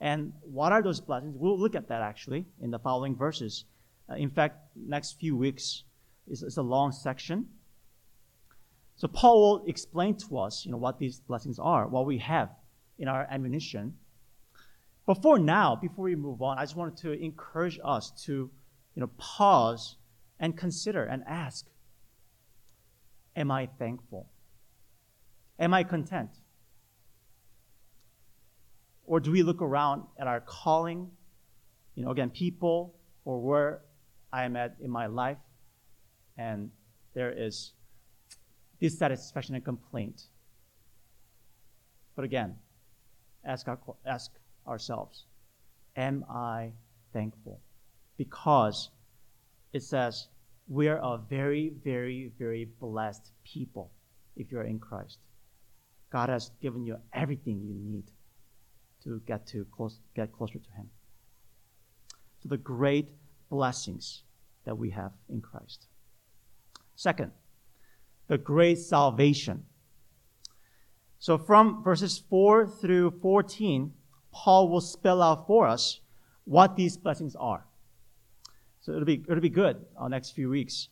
And 0.03 0.35
what 0.43 0.73
are 0.73 0.83
those 0.83 1.01
blessings? 1.01 1.35
We'll 1.39 1.59
look 1.59 1.75
at 1.75 1.89
that 1.89 2.03
actually 2.03 2.45
in 2.61 2.71
the 2.71 2.79
following 2.79 3.17
verses. 3.17 3.65
Uh, 4.11 4.17
in 4.17 4.29
fact, 4.29 4.59
next 4.77 5.19
few 5.19 5.35
weeks 5.35 5.85
is, 6.29 6.43
is 6.43 6.59
a 6.59 6.63
long 6.63 6.93
section 6.93 7.47
so 8.97 9.09
Paul 9.09 9.41
will 9.41 9.65
explain 9.67 10.17
to 10.29 10.39
us, 10.39 10.65
you 10.65 10.71
know, 10.71 10.77
what 10.77 10.99
these 10.99 11.21
blessings 11.21 11.59
are, 11.59 11.89
what 11.89 12.07
we 12.07 12.19
have 12.19 12.51
in 12.99 13.09
our 13.09 13.27
ammunition. 13.31 13.95
But 15.07 15.23
for 15.23 15.39
now, 15.39 15.75
before 15.75 16.05
we 16.05 16.15
move 16.15 16.41
on, 16.43 16.59
I 16.59 16.63
just 16.63 16.77
wanted 16.77 16.99
to 16.99 17.13
encourage 17.13 17.81
us 17.83 18.13
to, 18.27 18.33
you 18.95 19.01
know, 19.01 19.11
pause 19.19 19.97
and 20.39 20.57
consider 20.57 21.05
and 21.05 21.25
ask, 21.27 21.67
am 23.35 23.51
I 23.51 23.67
thankful? 23.79 24.29
Am 25.59 25.75
I 25.75 25.83
content? 25.83 26.31
Or 29.07 29.21
do 29.21 29.31
we 29.31 29.43
look 29.43 29.61
around 29.61 30.05
at 30.19 30.27
our 30.27 30.41
calling, 30.41 31.11
you 31.95 32.05
know, 32.05 32.11
again, 32.11 32.31
people 32.31 32.95
or 33.25 33.41
where 33.41 33.81
I 34.33 34.45
am 34.45 34.57
at 34.57 34.77
in 34.81 34.91
my 34.91 35.07
life, 35.07 35.39
and 36.39 36.71
there 37.15 37.33
is 37.37 37.73
dissatisfaction 38.81 39.55
and 39.55 39.65
complaint. 39.65 40.23
But 42.17 42.25
again, 42.25 42.57
ask, 43.45 43.69
our, 43.69 43.79
ask 44.07 44.31
ourselves, 44.67 45.25
am 45.97 46.25
I 46.31 46.73
thankful? 47.13 47.61
Because 48.17 48.91
it 49.73 49.83
says 49.83 50.29
we 50.69 50.89
are 50.89 50.99
a 50.99 51.19
very, 51.19 51.73
very, 51.85 52.33
very 52.39 52.65
blessed 52.81 53.31
people 53.45 53.91
if 54.37 54.51
you're 54.51 54.63
in 54.63 54.79
Christ. 54.79 55.19
God 56.11 56.29
has 56.29 56.51
given 56.61 56.85
you 56.85 56.97
everything 57.13 57.61
you 57.61 57.75
need 57.75 58.05
to 59.05 59.21
get 59.27 59.47
to 59.49 59.67
close, 59.75 59.99
get 60.15 60.33
closer 60.33 60.59
to 60.59 60.71
Him. 60.77 60.91
So 62.43 62.49
the 62.49 62.57
great 62.57 63.11
blessings 63.51 64.23
that 64.65 64.77
we 64.77 64.91
have 64.91 65.13
in 65.29 65.41
Christ. 65.41 65.87
Second, 66.97 67.33
the 68.29 68.39
great 68.39 68.79
salvation. 68.79 69.65
So 71.19 71.39
from 71.39 71.83
verses 71.83 72.23
4 72.31 72.67
through 72.67 73.19
14, 73.23 73.93
Paul 74.33 74.69
will 74.69 74.81
spell 74.81 75.23
out 75.23 75.47
for 75.47 75.67
us 75.67 76.01
what 76.45 76.77
these 76.77 76.97
blessings 76.97 77.37
are. 77.37 77.67
So 78.81 78.93
it'll 78.93 79.05
be, 79.05 79.25
it'll 79.29 79.41
be 79.41 79.49
good 79.49 79.85
our 79.97 80.09
next 80.09 80.31
few 80.31 80.51
weeks. 80.51 80.89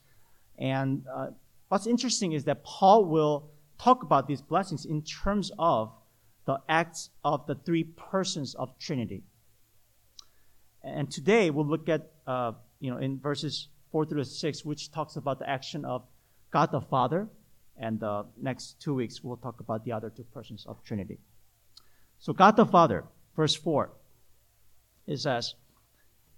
And 0.59 1.05
uh, 1.13 1.29
what's 1.69 1.87
interesting 1.87 2.33
is 2.33 2.45
that 2.45 2.63
Paul 2.63 3.07
will 3.07 3.51
talk 3.79 4.03
about 4.03 4.29
these 4.29 4.43
blessings 4.43 4.85
in 4.85 5.03
terms 5.03 5.51
of 5.59 5.93
the 6.47 6.59
acts 6.69 7.11
of 7.25 7.47
the 7.47 7.55
three 7.55 7.85
persons 7.85 8.55
of 8.55 8.79
Trinity. 8.79 9.23
And 10.83 11.11
today 11.11 11.51
we'll 11.51 11.67
look 11.67 11.89
at, 11.89 12.11
uh, 12.27 12.53
you 12.81 12.91
know, 12.91 12.99
in 12.99 13.19
verses 13.19 13.69
4 13.93 14.07
through 14.07 14.25
6, 14.25 14.65
which 14.65 14.91
talks 14.91 15.17
about 15.17 15.39
the 15.39 15.49
action 15.49 15.85
of 15.85 16.05
God 16.51 16.73
the 16.73 16.81
Father, 16.81 17.29
and 17.77 18.01
the 18.01 18.27
next 18.41 18.81
two 18.81 18.95
weeks 18.95 19.23
we'll 19.23 19.37
talk 19.37 19.61
about 19.61 19.85
the 19.85 19.93
other 19.93 20.11
two 20.11 20.25
persons 20.25 20.65
of 20.67 20.83
Trinity. 20.83 21.19
So 22.19 22.33
God 22.33 22.57
the 22.57 22.67
Father, 22.67 23.05
verse 23.37 23.55
4, 23.55 23.91
it 25.07 25.19
says, 25.19 25.55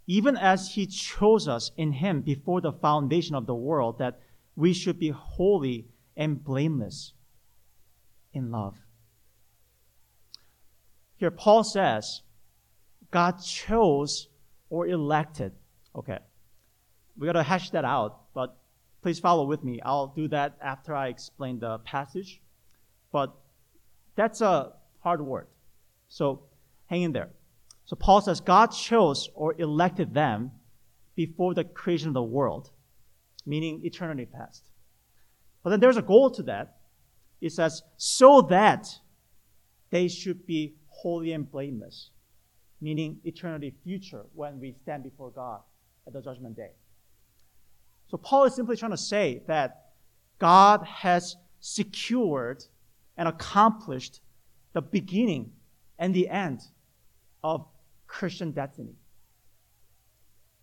even 0.07 0.37
as 0.37 0.75
he 0.75 0.87
chose 0.87 1.47
us 1.47 1.71
in 1.77 1.93
him 1.93 2.23
before 2.23 2.61
the 2.61 2.73
foundation 2.73 3.35
of 3.35 3.47
the 3.47 3.55
world, 3.55 3.99
that 3.99 4.21
we 4.57 4.73
should 4.73 4.99
be 4.99 5.11
holy 5.11 5.87
and 6.17 6.43
blameless 6.43 7.13
in 8.35 8.51
love. 8.51 8.77
Here, 11.23 11.31
Paul 11.31 11.63
says, 11.65 12.23
God 13.11 13.33
chose 13.43 14.29
or 14.69 14.87
elected. 14.87 15.53
Okay, 15.95 16.19
we 17.17 17.27
got 17.27 17.35
to 17.35 17.43
hash 17.43 17.71
that 17.71 17.85
out, 17.85 18.33
but 18.35 18.57
Please 19.03 19.19
follow 19.19 19.45
with 19.45 19.65
me. 19.65 19.81
I'll 19.85 20.07
do 20.07 20.29
that 20.29 20.57
after 20.63 20.95
I 20.95 21.09
explain 21.09 21.59
the 21.59 21.79
passage. 21.81 22.41
But 23.11 23.35
that's 24.15 24.41
a 24.41 24.73
hard 25.01 25.21
word. 25.21 25.49
So 26.09 26.45
hang 26.87 27.03
in 27.03 27.13
there. 27.13 27.31
So 27.85 27.97
Paul 27.97 28.21
says 28.21 28.41
God 28.41 28.69
chose 28.69 29.29
or 29.35 29.55
elected 29.59 30.15
them 30.15 30.53
before 31.17 31.53
the 31.53 31.65
creation 31.65 32.09
of 32.09 32.15
the 32.15 32.23
world, 32.23 32.71
meaning 33.45 33.81
eternity 33.85 34.25
past. 34.25 34.65
But 35.65 35.71
then 35.71 35.81
there's 35.81 35.97
a 35.97 36.03
goal 36.03 36.31
to 36.31 36.43
that. 36.45 36.77
It 37.41 37.53
says, 37.53 37.83
so 37.97 38.41
that 38.43 38.89
they 39.91 40.07
should 40.07 40.47
be 40.47 40.77
holy 41.03 41.33
and 41.33 41.51
blameless, 41.51 42.11
meaning 42.81 43.19
eternity 43.25 43.75
future 43.83 44.25
when 44.35 44.61
we 44.61 44.73
stand 44.83 45.03
before 45.03 45.31
God 45.31 45.61
at 46.07 46.13
the 46.13 46.23
judgment 46.23 46.57
day. 46.57 46.71
So 48.09 48.17
Paul 48.17 48.45
is 48.45 48.55
simply 48.55 48.77
trying 48.77 48.93
to 48.93 48.97
say 48.97 49.43
that 49.49 49.87
God 50.39 50.85
has 50.85 51.37
secured 51.61 52.65
and 53.17 53.27
accomplished 53.29 54.21
the 54.75 54.83
beginning 54.83 55.51
and 55.99 56.15
the 56.15 56.29
end 56.29 56.61
of 57.43 57.67
Christian 58.07 58.53
destiny. 58.53 58.95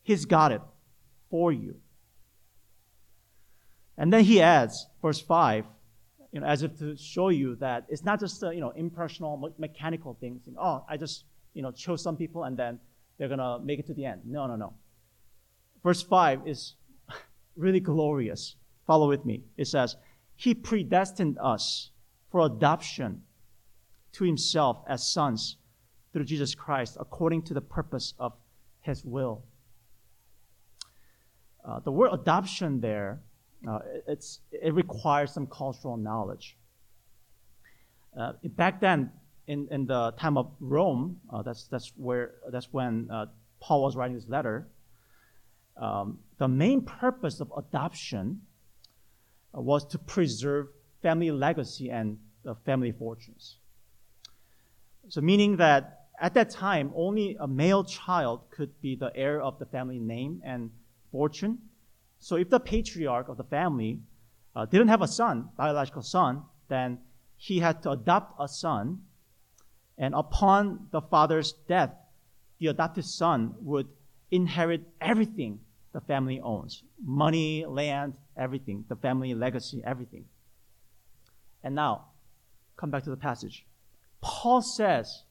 He's 0.03 0.23
got 0.25 0.53
it 0.53 0.61
for 1.29 1.51
you. 1.51 1.75
And 3.97 4.13
then 4.13 4.23
he 4.23 4.41
adds, 4.41 4.87
verse 5.01 5.19
5, 5.19 5.65
you 6.31 6.39
know, 6.39 6.45
as 6.45 6.63
if 6.63 6.77
to 6.79 6.95
show 6.95 7.29
you 7.29 7.55
that 7.55 7.85
it's 7.89 8.03
not 8.03 8.19
just 8.19 8.41
a, 8.43 8.53
you 8.53 8.61
know, 8.61 8.71
impersonal, 8.71 9.53
mechanical 9.57 10.15
things. 10.19 10.41
oh, 10.59 10.85
I 10.87 10.97
just, 10.97 11.25
you 11.53 11.61
know, 11.61 11.71
chose 11.71 12.03
some 12.03 12.15
people 12.15 12.43
and 12.43 12.57
then 12.57 12.79
they're 13.17 13.27
going 13.27 13.39
to 13.39 13.59
make 13.59 13.79
it 13.79 13.87
to 13.87 13.93
the 13.93 14.05
end. 14.05 14.21
No, 14.25 14.47
no, 14.47 14.55
no. 14.55 14.73
Verse 15.83 16.01
5 16.01 16.47
is 16.47 16.75
really 17.55 17.79
glorious. 17.79 18.55
Follow 18.85 19.09
with 19.09 19.25
me. 19.25 19.43
It 19.57 19.67
says, 19.67 19.95
He 20.35 20.53
predestined 20.53 21.37
us 21.41 21.91
for 22.31 22.41
adoption 22.41 23.23
to 24.13 24.23
Himself 24.23 24.83
as 24.87 25.11
sons 25.11 25.57
through 26.13 26.25
Jesus 26.25 26.55
Christ 26.55 26.97
according 26.99 27.43
to 27.43 27.53
the 27.53 27.61
purpose 27.61 28.13
of 28.19 28.33
His 28.81 29.03
will. 29.03 29.43
Uh, 31.63 31.79
the 31.79 31.91
word 31.91 32.09
adoption 32.13 32.81
there, 32.81 33.21
uh, 33.67 33.79
it's, 34.07 34.39
it 34.51 34.73
requires 34.73 35.31
some 35.31 35.47
cultural 35.47 35.97
knowledge. 35.97 36.57
Uh, 38.17 38.33
back 38.43 38.79
then, 38.79 39.11
in, 39.47 39.67
in 39.71 39.85
the 39.85 40.11
time 40.19 40.37
of 40.37 40.51
Rome, 40.59 41.19
uh, 41.31 41.41
that's, 41.41 41.67
that's, 41.67 41.91
where, 41.95 42.35
that's 42.51 42.67
when 42.71 43.09
uh, 43.11 43.25
Paul 43.59 43.83
was 43.83 43.95
writing 43.95 44.15
this 44.15 44.27
letter, 44.27 44.67
um, 45.77 46.19
the 46.37 46.47
main 46.47 46.81
purpose 46.81 47.39
of 47.39 47.51
adoption 47.57 48.41
uh, 49.55 49.61
was 49.61 49.85
to 49.87 49.97
preserve 49.97 50.67
family 51.01 51.31
legacy 51.31 51.89
and 51.89 52.17
family 52.65 52.91
fortunes. 52.91 53.57
So, 55.09 55.21
meaning 55.21 55.57
that 55.57 56.07
at 56.19 56.33
that 56.33 56.49
time, 56.49 56.91
only 56.95 57.37
a 57.39 57.47
male 57.47 57.83
child 57.83 58.41
could 58.51 58.79
be 58.81 58.95
the 58.95 59.11
heir 59.15 59.41
of 59.41 59.57
the 59.57 59.65
family 59.65 59.99
name 59.99 60.41
and 60.45 60.71
fortune. 61.11 61.57
So, 62.19 62.35
if 62.35 62.49
the 62.49 62.59
patriarch 62.59 63.29
of 63.29 63.37
the 63.37 63.43
family 63.43 64.01
uh, 64.55 64.65
didn't 64.65 64.89
have 64.89 65.01
a 65.01 65.07
son, 65.07 65.49
biological 65.57 66.01
son, 66.01 66.43
then 66.67 66.99
he 67.37 67.59
had 67.59 67.81
to 67.83 67.91
adopt 67.91 68.35
a 68.39 68.47
son. 68.47 69.01
And 69.97 70.13
upon 70.13 70.87
the 70.91 71.01
father's 71.01 71.53
death, 71.67 71.93
the 72.59 72.67
adopted 72.67 73.05
son 73.05 73.55
would 73.59 73.87
inherit 74.31 74.81
everything 75.01 75.59
the 75.91 76.01
family 76.01 76.39
owns 76.39 76.83
money, 77.03 77.65
land, 77.65 78.13
everything, 78.37 78.85
the 78.89 78.95
family 78.95 79.33
legacy, 79.33 79.81
everything. 79.85 80.25
And 81.63 81.73
now, 81.73 82.09
come 82.77 82.91
back 82.91 83.03
to 83.03 83.09
the 83.09 83.17
passage. 83.17 83.65
Paul 84.21 84.61
says 84.61 85.23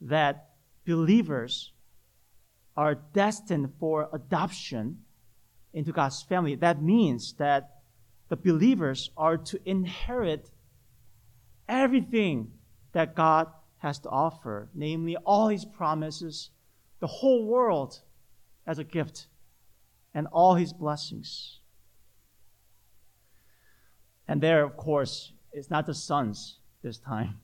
that 0.00 0.50
believers 0.84 1.72
are 2.76 2.94
destined 2.94 3.72
for 3.80 4.08
adoption 4.12 4.98
into 5.72 5.92
God's 5.92 6.22
family. 6.22 6.54
That 6.54 6.82
means 6.82 7.34
that 7.38 7.80
the 8.28 8.36
believers 8.36 9.10
are 9.16 9.36
to 9.36 9.60
inherit 9.64 10.50
everything 11.68 12.52
that 12.92 13.14
God 13.14 13.48
has 13.78 13.98
to 14.00 14.08
offer, 14.08 14.68
namely 14.74 15.16
all 15.16 15.48
his 15.48 15.64
promises, 15.64 16.50
the 17.00 17.06
whole 17.06 17.46
world 17.46 18.00
as 18.66 18.78
a 18.78 18.84
gift, 18.84 19.28
and 20.14 20.26
all 20.32 20.54
his 20.54 20.72
blessings. 20.72 21.60
And 24.26 24.40
there, 24.40 24.64
of 24.64 24.76
course, 24.76 25.32
it's 25.52 25.70
not 25.70 25.86
the 25.86 25.94
sons 25.94 26.58
this 26.82 26.98
time, 26.98 27.40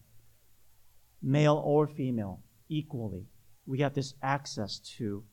male 1.22 1.62
or 1.64 1.86
female, 1.86 2.40
equally. 2.68 3.26
We 3.66 3.80
have 3.80 3.94
this 3.94 4.14
access 4.22 4.78
to 4.98 5.24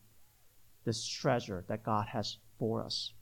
this 0.84 1.06
treasure 1.06 1.64
that 1.68 1.82
God 1.82 2.06
has 2.08 2.38
for 2.62 2.84
us. 2.84 3.12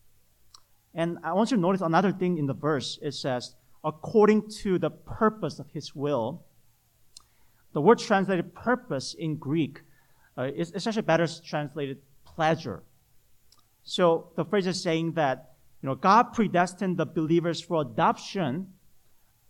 And 0.92 1.16
I 1.24 1.32
want 1.32 1.50
you 1.50 1.56
to 1.56 1.60
notice 1.62 1.80
another 1.80 2.12
thing 2.12 2.36
in 2.36 2.44
the 2.44 2.52
verse. 2.52 2.98
It 3.00 3.14
says, 3.14 3.54
according 3.82 4.50
to 4.62 4.78
the 4.78 4.90
purpose 4.90 5.58
of 5.58 5.70
his 5.70 5.94
will. 5.94 6.44
The 7.72 7.80
word 7.80 8.00
translated 8.00 8.54
purpose 8.54 9.14
in 9.14 9.36
Greek 9.36 9.80
uh, 10.36 10.50
is, 10.54 10.72
is 10.72 10.86
actually 10.86 11.08
better 11.12 11.26
translated 11.42 12.02
pleasure. 12.26 12.82
So 13.82 14.28
the 14.36 14.44
phrase 14.44 14.66
is 14.66 14.82
saying 14.82 15.12
that 15.12 15.54
you 15.80 15.88
know 15.88 15.94
God 15.94 16.34
predestined 16.34 16.98
the 16.98 17.06
believers 17.06 17.62
for 17.62 17.80
adoption 17.80 18.74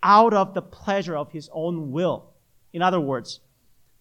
out 0.04 0.32
of 0.32 0.54
the 0.54 0.62
pleasure 0.62 1.16
of 1.16 1.32
his 1.32 1.50
own 1.52 1.90
will. 1.90 2.30
In 2.72 2.80
other 2.80 3.00
words, 3.00 3.40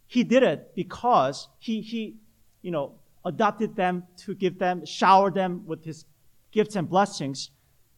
he 0.06 0.24
did 0.24 0.44
it 0.44 0.76
because 0.76 1.48
he 1.58 1.82
he 1.82 2.18
you 2.62 2.70
know 2.70 2.99
adopted 3.30 3.76
them 3.76 4.04
to 4.18 4.34
give 4.34 4.58
them 4.58 4.84
shower 4.86 5.30
them 5.30 5.64
with 5.66 5.86
his 5.86 6.06
gifts 6.52 6.76
and 6.76 6.90
blessings 6.90 7.52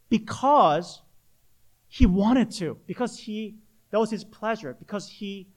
because 0.09 1.01
he 1.87 2.05
wanted 2.05 2.51
to 2.51 2.77
because 2.85 3.17
he 3.17 3.55
that 3.91 3.99
was 3.99 4.11
his 4.11 4.25
pleasure 4.25 4.75
because 4.77 5.07
he 5.07 5.47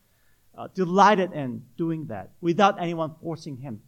uh, 0.57 0.69
delighted 0.75 1.33
in 1.33 1.65
doing 1.77 2.07
that 2.07 2.31
without 2.41 2.81
anyone 2.81 3.13
forcing 3.21 3.57
him. 3.57 3.81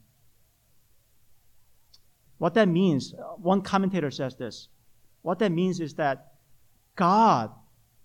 What 2.38 2.54
that 2.54 2.68
means 2.68 3.14
uh, 3.14 3.36
one 3.36 3.62
commentator 3.62 4.10
says 4.10 4.34
this 4.36 4.68
what 5.22 5.38
that 5.38 5.52
means 5.52 5.78
is 5.80 5.94
that 5.94 6.32
god 6.96 7.52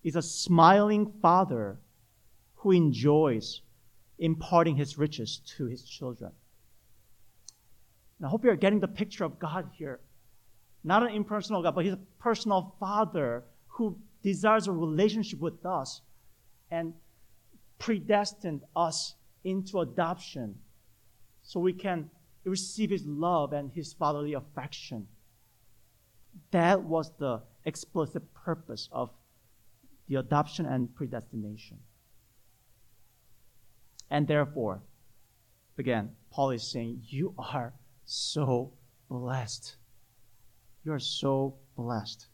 is 0.04 0.16
a 0.16 0.22
smiling 0.22 1.12
father 1.22 1.80
who 2.58 2.72
enjoys 2.72 3.62
imparting 4.20 4.76
his 4.76 5.00
riches 5.00 5.42
to 5.58 5.66
his 5.66 5.84
children 5.84 6.32
and 8.22 8.28
i 8.28 8.30
hope 8.30 8.46
you're 8.46 8.56
getting 8.56 8.80
the 8.80 8.88
picture 8.88 9.24
of 9.24 9.40
god 9.40 9.68
here 9.74 10.00
not 10.84 11.04
an 11.04 11.10
impersonal 11.10 11.62
god 11.62 11.76
but 11.76 11.84
he's 11.84 11.94
a 11.94 12.00
personal 12.20 12.76
father 12.80 13.44
who 13.68 13.98
desires 14.24 14.68
a 14.68 14.72
relationship 14.72 15.40
with 15.40 15.66
us 15.66 16.02
and 16.70 16.94
predestined 17.80 18.62
us 18.76 19.16
into 19.44 19.80
adoption 19.80 20.56
so 21.42 21.60
we 21.60 21.74
can 21.74 22.10
receive 22.46 22.90
his 22.90 23.06
love 23.06 23.54
and 23.54 23.72
his 23.72 23.94
fatherly 23.94 24.34
affection. 24.34 25.08
That 26.52 26.84
was 26.84 27.12
the 27.18 27.42
explicit 27.66 28.34
purpose 28.34 28.88
of 28.92 29.10
the 30.08 30.16
adoption 30.16 30.66
and 30.66 30.94
predestination. 30.96 31.80
And 34.10 34.28
therefore, 34.28 34.82
again, 35.78 36.12
Paul 36.32 36.52
is 36.52 36.70
saying, 36.72 37.04
You 37.08 37.34
are 37.38 37.74
so 38.12 38.74
blessed. 39.10 39.76
You 40.84 40.94
are 40.94 41.00
so 41.00 41.56
blessed. 41.78 42.28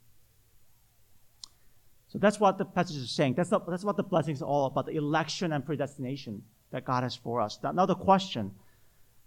So 2.08 2.20
that's 2.20 2.40
what 2.40 2.58
the 2.58 2.66
passage 2.66 2.98
is 2.98 3.12
saying. 3.12 3.34
That's, 3.36 3.50
that's 3.50 3.84
what 3.84 3.98
the 3.98 4.04
blessing 4.04 4.34
is 4.34 4.42
all 4.42 4.66
about 4.66 4.86
the 4.86 4.94
election 4.94 5.52
and 5.52 5.66
predestination 5.66 6.44
that 6.72 6.86
God 6.86 7.04
has 7.04 7.16
for 7.16 7.42
us. 7.42 7.60
Now, 7.62 7.86
the 7.86 7.96
question 7.96 8.52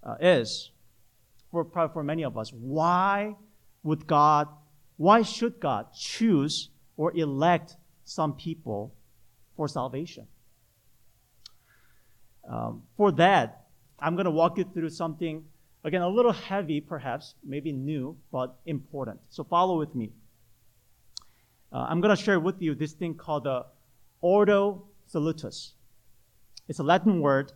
uh, 0.03 0.15
is 0.21 0.71
for, 1.51 1.65
for 1.93 2.03
many 2.03 2.25
of 2.25 2.39
us 2.39 2.53
why 2.53 3.37
would 3.83 4.07
God, 4.07 4.49
why 4.97 5.23
should 5.23 5.61
God 5.61 5.93
choose 5.95 6.71
or 6.97 7.17
elect 7.17 7.77
some 8.05 8.35
people 8.35 8.95
for 9.57 9.69
salvation? 9.69 10.27
Um, 12.49 12.83
for 12.97 13.13
that, 13.13 13.67
I'm 13.99 14.17
going 14.17 14.25
to 14.25 14.31
walk 14.31 14.59
you 14.59 14.65
through 14.65 14.91
something, 14.91 15.45
again, 15.85 16.03
a 16.03 16.09
little 16.09 16.33
heavy 16.33 16.81
perhaps, 16.81 17.35
maybe 17.45 17.73
new, 17.73 18.17
but 18.33 18.57
important. 18.67 19.21
So 19.31 19.45
follow 19.45 19.79
with 19.79 19.95
me. 19.95 20.11
Uh, 21.73 21.87
I'm 21.89 22.01
going 22.01 22.15
to 22.15 22.23
share 22.23 22.41
with 22.41 22.61
you 22.61 22.75
this 22.75 22.93
thing 22.93 23.15
called 23.15 23.45
the 23.45 23.65
Ordo 24.21 24.85
Salutis. 25.07 25.73
It's 26.69 26.79
a 26.79 26.83
Latin 26.83 27.21
word 27.21 27.53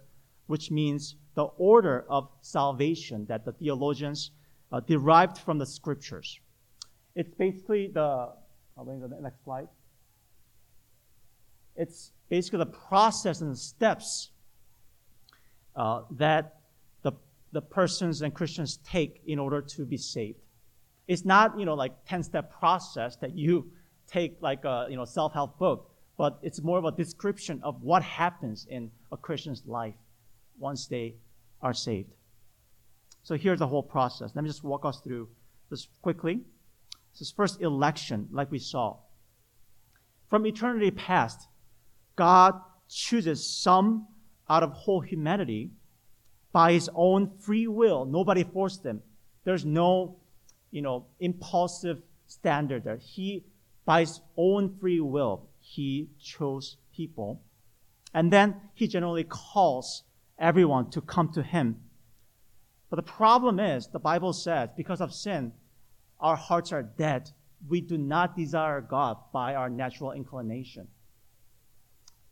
which 0.47 0.71
means 0.71 1.17
the 1.35 1.45
order 1.45 2.05
of 2.09 2.29
salvation 2.43 3.25
that 3.27 3.45
the 3.45 3.53
theologians 3.53 4.31
uh, 4.73 4.81
derived 4.81 5.39
from 5.39 5.59
the 5.59 5.67
scriptures. 5.67 6.39
It's 7.15 7.33
basically 7.35 7.89
the, 7.89 8.31
I'll 8.77 8.85
bring 8.85 9.01
the 9.01 9.09
next 9.21 9.43
slide. 9.45 9.69
It's 11.77 12.13
basically 12.29 12.59
the 12.59 12.67
process 12.67 13.41
and 13.41 13.53
the 13.53 13.57
steps 13.57 14.31
uh, 15.77 16.03
that 16.13 16.61
the, 17.55 17.63
persons 17.63 18.23
and 18.23 18.35
Christians 18.35 18.79
take 18.85 19.23
in 19.27 19.39
order 19.39 19.63
to 19.63 19.87
be 19.87 19.97
saved. 19.97 20.39
It's 21.09 21.25
not, 21.25 21.59
you 21.59 21.65
know, 21.65 21.75
like 21.75 21.93
10 22.07 22.23
step 22.23 22.53
process 22.53 23.17
that 23.17 23.37
you 23.37 23.71
take 24.07 24.37
like 24.41 24.65
a 24.65 24.87
you 24.91 24.97
know 24.97 25.05
self-help 25.05 25.59
book, 25.59 25.91
but 26.19 26.39
it's 26.43 26.63
more 26.63 26.79
of 26.79 26.85
a 26.85 26.93
description 26.93 27.61
of 27.63 27.83
what 27.83 28.03
happens 28.03 28.67
in 28.69 28.91
a 29.13 29.17
Christian's 29.17 29.63
life 29.67 29.95
once 30.59 30.87
they 30.87 31.15
are 31.63 31.73
saved. 31.73 32.11
So 33.23 33.37
here's 33.37 33.59
the 33.59 33.67
whole 33.67 33.83
process. 33.83 34.33
Let 34.35 34.45
me 34.45 34.51
just 34.51 34.65
walk 34.65 34.85
us 34.85 35.01
through 35.01 35.29
this 35.71 35.89
quickly. 36.03 36.41
This 37.13 37.23
is 37.23 37.31
first 37.31 37.63
election, 37.63 38.29
like 38.31 38.51
we 38.51 38.59
saw. 38.59 38.99
From 40.29 40.47
eternity 40.47 40.91
past, 40.91 41.49
God 42.17 42.61
chooses 42.89 43.63
some 43.63 44.09
out 44.49 44.63
of 44.63 44.73
whole 44.73 45.01
humanity 45.01 45.71
by 46.55 46.73
his 46.73 46.89
own 46.95 47.33
free 47.41 47.67
will. 47.67 48.05
Nobody 48.05 48.45
forced 48.45 48.85
them. 48.85 49.03
There's 49.43 49.65
no, 49.65 50.17
you 50.71 50.83
know, 50.83 51.07
impulsive 51.19 52.01
standard 52.29 52.85
there. 52.85 52.97
He 52.97 53.45
by 53.85 54.01
his 54.01 54.21
own 54.37 54.77
free 54.81 55.01
will, 55.01 55.49
he 55.61 56.09
chose 56.23 56.79
people. 56.95 57.43
And 58.15 58.33
then 58.33 58.55
he 58.73 58.87
generally 58.87 59.25
calls 59.25 60.05
everyone 60.39 60.91
to 60.91 61.01
come 61.01 61.31
to 61.33 61.43
him. 61.43 61.81
But 62.89 62.97
the 62.97 63.03
problem 63.03 63.59
is, 63.59 63.89
the 63.89 63.99
Bible 63.99 64.33
says, 64.33 64.71
because 64.77 65.01
of 65.01 65.13
sin, 65.13 65.53
our 66.21 66.37
hearts 66.37 66.73
are 66.73 66.83
dead, 66.83 67.31
we 67.69 67.81
do 67.81 67.99
not 67.99 68.37
desire 68.37 68.81
God 68.81 69.17
by 69.33 69.55
our 69.55 69.69
natural 69.69 70.13
inclination. 70.13 70.87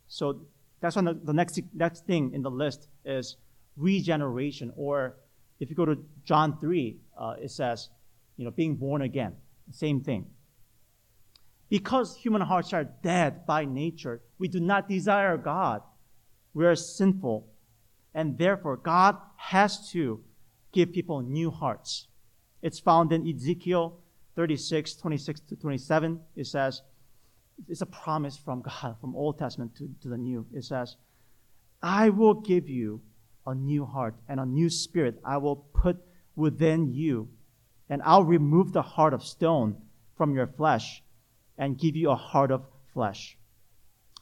So 0.07 0.45
that's 0.79 0.95
the, 0.95 1.19
the 1.21 1.33
next, 1.33 1.59
next 1.73 2.05
thing 2.05 2.33
in 2.33 2.41
the 2.41 2.51
list 2.51 2.87
is 3.05 3.35
regeneration, 3.75 4.71
or 4.75 5.17
if 5.59 5.69
you 5.69 5.75
go 5.75 5.85
to 5.85 5.97
John 6.25 6.59
3, 6.59 6.97
uh, 7.17 7.35
it 7.41 7.51
says, 7.51 7.89
you 8.37 8.45
know, 8.45 8.51
being 8.51 8.75
born 8.75 9.01
again. 9.01 9.35
Same 9.71 10.01
thing. 10.01 10.27
Because 11.69 12.15
human 12.15 12.41
hearts 12.41 12.73
are 12.73 12.83
dead 12.83 13.45
by 13.45 13.65
nature, 13.65 14.21
we 14.37 14.47
do 14.47 14.59
not 14.59 14.87
desire 14.87 15.37
God. 15.37 15.81
We 16.53 16.65
are 16.65 16.75
sinful. 16.75 17.47
And 18.13 18.37
therefore, 18.37 18.77
God 18.77 19.17
has 19.37 19.89
to 19.91 20.23
give 20.71 20.91
people 20.91 21.21
new 21.21 21.49
hearts. 21.49 22.07
It's 22.61 22.79
found 22.79 23.11
in 23.11 23.27
Ezekiel 23.27 23.99
36, 24.35 24.95
26 24.95 25.39
to 25.41 25.55
27. 25.55 26.19
It 26.35 26.47
says, 26.47 26.81
it's 27.67 27.81
a 27.81 27.85
promise 27.85 28.37
from 28.37 28.61
God, 28.81 28.95
from 28.99 29.15
Old 29.15 29.39
Testament 29.39 29.75
to, 29.77 29.89
to 30.01 30.09
the 30.09 30.17
New. 30.17 30.45
It 30.53 30.63
says, 30.63 30.97
I 31.81 32.09
will 32.09 32.35
give 32.35 32.69
you 32.69 33.01
a 33.45 33.53
new 33.53 33.85
heart 33.85 34.15
and 34.27 34.39
a 34.39 34.45
new 34.45 34.69
spirit 34.69 35.19
I 35.23 35.37
will 35.37 35.55
put 35.55 35.97
within 36.35 36.93
you, 36.93 37.29
and 37.89 38.01
I'll 38.03 38.23
remove 38.23 38.73
the 38.73 38.81
heart 38.81 39.13
of 39.13 39.23
stone 39.23 39.77
from 40.15 40.35
your 40.35 40.47
flesh 40.47 41.03
and 41.57 41.77
give 41.77 41.95
you 41.95 42.09
a 42.09 42.15
heart 42.15 42.51
of 42.51 42.65
flesh. 42.93 43.37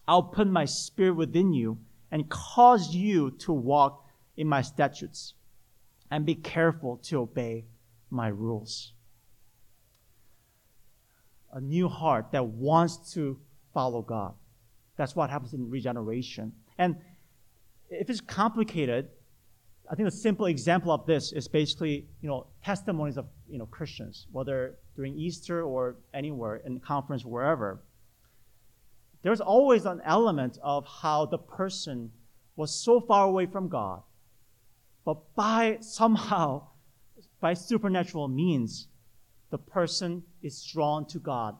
I'll 0.08 0.24
put 0.24 0.48
my 0.48 0.66
spirit 0.66 1.14
within 1.14 1.54
you 1.54 1.78
and 2.12 2.30
cause 2.30 2.94
you 2.94 3.32
to 3.32 3.54
walk 3.54 4.06
in 4.36 4.48
my 4.48 4.62
statutes 4.62 5.34
and 6.10 6.26
be 6.26 6.36
careful 6.36 6.98
to 6.98 7.22
obey 7.22 7.66
my 8.10 8.28
rules. 8.28 8.94
A 11.54 11.62
new 11.62 11.88
heart 11.88 12.32
that 12.32 12.46
wants 12.46 13.14
to 13.14 13.40
follow 13.74 14.02
God. 14.02 14.34
That's 14.98 15.16
what 15.16 15.30
happens 15.30 15.54
in 15.54 15.70
regeneration. 15.70 16.54
And 16.78 16.98
if 17.92 18.10
it's 18.10 18.22
complicated, 18.22 19.10
I 19.92 19.96
think 19.96 20.08
a 20.08 20.12
simple 20.12 20.46
example 20.46 20.92
of 20.92 21.06
this 21.06 21.34
is 21.34 21.48
basically, 21.48 22.08
you 22.22 22.30
know, 22.30 22.48
testimonies 22.64 23.18
of, 23.18 23.28
you 23.50 23.58
know, 23.58 23.66
Christians, 23.66 24.28
whether 24.32 24.78
during 24.96 25.18
Easter 25.18 25.64
or 25.64 25.98
anywhere 26.14 26.62
in 26.66 26.80
conference, 26.80 27.26
wherever. 27.26 27.84
There's 29.22 29.42
always 29.42 29.86
an 29.86 30.02
element 30.06 30.58
of 30.64 30.86
how 30.88 31.26
the 31.26 31.38
person 31.38 32.12
was 32.56 32.74
so 32.74 33.02
far 33.02 33.26
away 33.26 33.46
from 33.46 33.68
God, 33.68 34.02
but 35.06 35.36
by 35.36 35.78
somehow, 35.82 36.70
by 37.42 37.54
supernatural 37.54 38.30
means, 38.30 38.88
the 39.50 39.58
person 39.58 40.24
is 40.42 40.64
drawn 40.64 41.06
to 41.08 41.20
God 41.20 41.58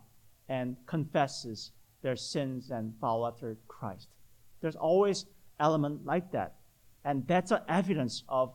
and 0.48 0.78
confesses 0.86 1.72
their 2.02 2.16
sins 2.16 2.72
and 2.72 2.94
follow 3.02 3.28
after 3.28 3.58
Christ. 3.68 4.08
There's 4.62 4.76
always 4.76 5.26
element 5.62 6.06
like 6.06 6.32
that. 6.32 6.56
And 7.06 7.26
that's 7.28 7.52
an 7.52 7.62
evidence 7.70 8.24
of 8.28 8.54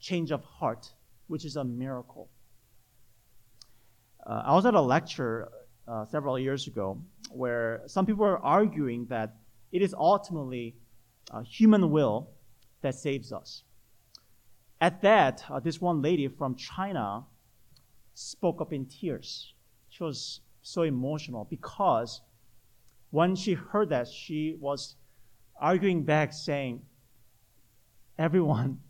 change 0.00 0.30
of 0.30 0.42
heart, 0.44 0.92
which 1.26 1.44
is 1.44 1.56
a 1.56 1.64
miracle. 1.64 2.28
Uh, 4.26 4.42
I 4.46 4.54
was 4.54 4.66
at 4.66 4.74
a 4.74 4.80
lecture 4.80 5.48
uh, 5.88 6.04
several 6.04 6.38
years 6.38 6.66
ago 6.66 7.02
where 7.30 7.82
some 7.86 8.06
people 8.06 8.24
were 8.24 8.38
arguing 8.38 9.06
that 9.06 9.36
it 9.72 9.82
is 9.82 9.94
ultimately 9.94 10.76
uh, 11.30 11.42
human 11.42 11.90
will 11.90 12.30
that 12.82 12.94
saves 12.94 13.32
us. 13.32 13.64
At 14.80 15.00
that, 15.02 15.44
uh, 15.48 15.60
this 15.60 15.80
one 15.80 16.02
lady 16.02 16.28
from 16.28 16.56
China 16.56 17.24
spoke 18.14 18.60
up 18.60 18.72
in 18.72 18.86
tears. 18.86 19.54
She 19.88 20.02
was 20.02 20.40
so 20.62 20.82
emotional 20.82 21.46
because 21.48 22.20
when 23.10 23.36
she 23.36 23.54
heard 23.54 23.90
that, 23.90 24.08
she 24.08 24.56
was 24.60 24.96
arguing 25.62 26.02
back, 26.02 26.32
saying, 26.32 26.82
Everyone, 28.18 28.80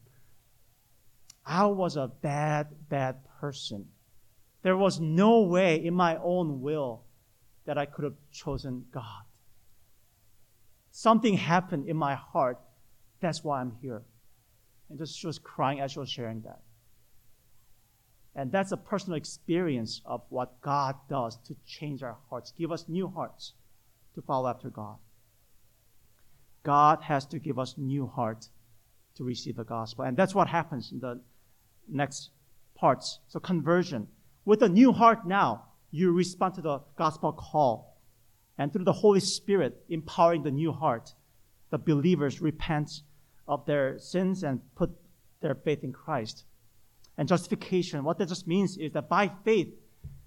I 1.47 1.67
was 1.67 1.97
a 1.97 2.09
bad, 2.09 2.69
bad 2.89 3.17
person. 3.41 3.87
There 4.63 4.77
was 4.77 4.99
no 4.99 5.43
way 5.43 5.77
in 5.85 5.95
my 5.95 6.17
own 6.17 6.61
will 6.63 7.05
that 7.67 7.79
I 7.79 7.87
could 7.87 8.05
have 8.05 8.17
chosen 8.33 8.87
God. 8.93 9.23
Something 10.91 11.37
happened 11.37 11.89
in 11.89 11.97
my 11.97 12.15
heart. 12.15 12.59
That's 13.21 13.45
why 13.45 13.61
I'm 13.61 13.77
here. 13.81 14.03
And 14.89 14.99
just 14.99 15.19
she 15.19 15.27
was 15.27 15.39
crying 15.39 15.81
as 15.81 15.93
she 15.93 15.99
was 15.99 16.11
sharing 16.11 16.43
that. 16.43 16.61
And 18.35 18.51
that's 18.51 18.73
a 18.73 18.77
personal 18.77 19.17
experience 19.17 20.01
of 20.05 20.23
what 20.31 20.61
God 20.63 20.97
does 21.09 21.37
to 21.47 21.57
change 21.67 22.03
our 22.03 22.17
hearts, 22.31 22.53
give 22.57 22.73
us 22.73 22.89
new 22.89 23.09
hearts 23.09 23.53
to 24.15 24.23
follow 24.23 24.49
after 24.49 24.71
God. 24.71 24.97
God 26.63 27.03
has 27.03 27.27
to 27.27 27.39
give 27.39 27.59
us 27.59 27.75
new 27.77 28.07
heart 28.07 28.49
to 29.17 29.25
receive 29.25 29.57
the 29.57 29.65
gospel. 29.65 30.05
And 30.05 30.17
that's 30.17 30.35
what 30.35 30.49
happens 30.49 30.93
in 30.93 31.01
the 31.01 31.21
next 31.89 32.31
parts. 32.75 33.19
So 33.29 33.41
conversion. 33.41 34.09
With 34.45 34.63
a 34.63 34.69
new 34.69 34.93
heart 34.93 35.27
now, 35.27 35.65
you 35.91 36.13
respond 36.13 36.55
to 36.55 36.63
the 36.63 36.81
gospel 36.97 37.33
call. 37.33 37.99
And 38.59 38.73
through 38.73 38.85
the 38.85 38.93
Holy 38.93 39.21
Spirit 39.21 39.83
empowering 39.89 40.43
the 40.43 40.51
new 40.51 40.73
heart, 40.73 41.15
the 41.71 41.79
believers 41.79 42.41
repent 42.41 43.03
of 43.49 43.65
their 43.67 43.99
sins 43.99 44.43
and 44.43 44.61
put 44.75 44.91
their 45.41 45.55
faith 45.55 45.83
in 45.83 45.93
Christ. 45.93 46.45
And 47.19 47.29
justification, 47.29 48.05
what 48.05 48.19
that 48.19 48.29
just 48.29 48.47
means 48.47 48.77
is 48.79 48.93
that 48.93 49.09
by 49.09 49.31
faith, 49.45 49.69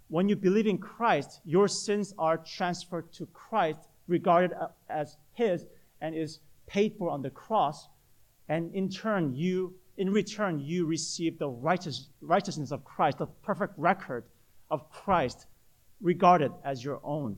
when 0.08 0.30
you 0.30 0.36
believe 0.36 0.67
in 0.67 0.78
Christ, 0.78 1.41
your 1.45 1.67
sins 1.67 2.13
are 2.17 2.38
transferred 2.38 3.12
to 3.13 3.26
Christ, 3.28 3.80
regarded 4.08 4.52
as 4.89 5.17
His, 5.34 5.65
and 6.01 6.15
is 6.15 6.39
paid 6.67 6.95
for 6.97 7.10
on 7.10 7.21
the 7.21 7.29
cross. 7.29 7.88
And 8.47 8.73
in 8.75 8.89
turn, 8.89 9.36
you, 9.36 9.75
in 9.97 10.12
return, 10.12 10.60
you 10.60 10.86
receive 10.86 11.39
the 11.39 11.49
righteous, 11.49 12.10
righteousness 12.21 12.71
of 12.71 12.84
Christ, 12.84 13.17
the 13.17 13.27
perfect 13.27 13.73
record 13.77 14.25
of 14.69 14.89
Christ, 14.89 15.45
regarded 16.01 16.51
as 16.63 16.84
your 16.84 16.99
own. 17.03 17.38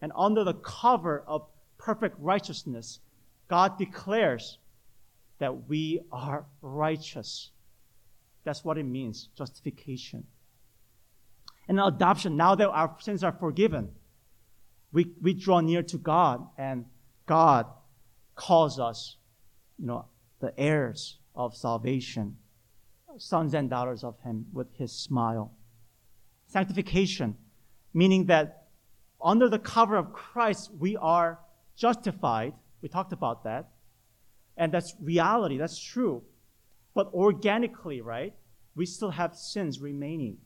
And 0.00 0.12
under 0.16 0.44
the 0.44 0.54
cover 0.54 1.24
of 1.26 1.46
perfect 1.76 2.16
righteousness, 2.18 3.00
God 3.48 3.78
declares 3.78 4.58
that 5.38 5.68
we 5.68 6.00
are 6.10 6.46
righteous. 6.62 7.50
That's 8.44 8.64
what 8.64 8.78
it 8.78 8.84
means, 8.84 9.28
justification. 9.36 10.24
And 11.68 11.78
adoption, 11.78 12.36
now 12.36 12.54
that 12.54 12.68
our 12.68 12.96
sins 13.00 13.22
are 13.22 13.32
forgiven, 13.32 13.90
we, 14.92 15.12
we 15.20 15.34
draw 15.34 15.60
near 15.60 15.82
to 15.82 15.98
God, 15.98 16.46
and 16.56 16.86
God 17.28 17.66
calls 18.34 18.80
us, 18.80 19.16
you 19.78 19.86
know, 19.86 20.06
the 20.40 20.52
heirs 20.58 21.18
of 21.34 21.56
salvation, 21.56 22.36
sons 23.18 23.54
and 23.54 23.70
daughters 23.70 24.02
of 24.02 24.18
Him 24.20 24.46
with 24.52 24.74
His 24.76 24.92
smile. 24.92 25.52
Sanctification, 26.48 27.36
meaning 27.94 28.26
that 28.26 28.68
under 29.22 29.48
the 29.48 29.58
cover 29.58 29.96
of 29.96 30.12
Christ, 30.12 30.72
we 30.76 30.96
are 30.96 31.38
justified. 31.76 32.54
We 32.82 32.88
talked 32.88 33.12
about 33.12 33.44
that 33.44 33.68
and 34.58 34.72
that's 34.72 34.94
reality, 35.00 35.56
that's 35.56 35.80
true. 35.80 36.22
But 36.92 37.06
organically, 37.14 38.00
right, 38.00 38.34
we 38.74 38.84
still 38.84 39.10
have 39.10 39.36
sins 39.36 39.80
remaining. 39.80 40.38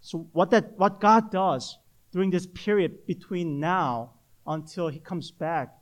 So 0.00 0.28
what 0.32 0.50
that 0.50 0.78
what 0.78 0.98
God 0.98 1.30
does 1.30 1.78
during 2.10 2.30
this 2.30 2.46
period 2.46 3.06
between 3.06 3.60
now 3.60 4.14
until 4.46 4.88
He 4.88 4.98
comes 4.98 5.30
back 5.30 5.74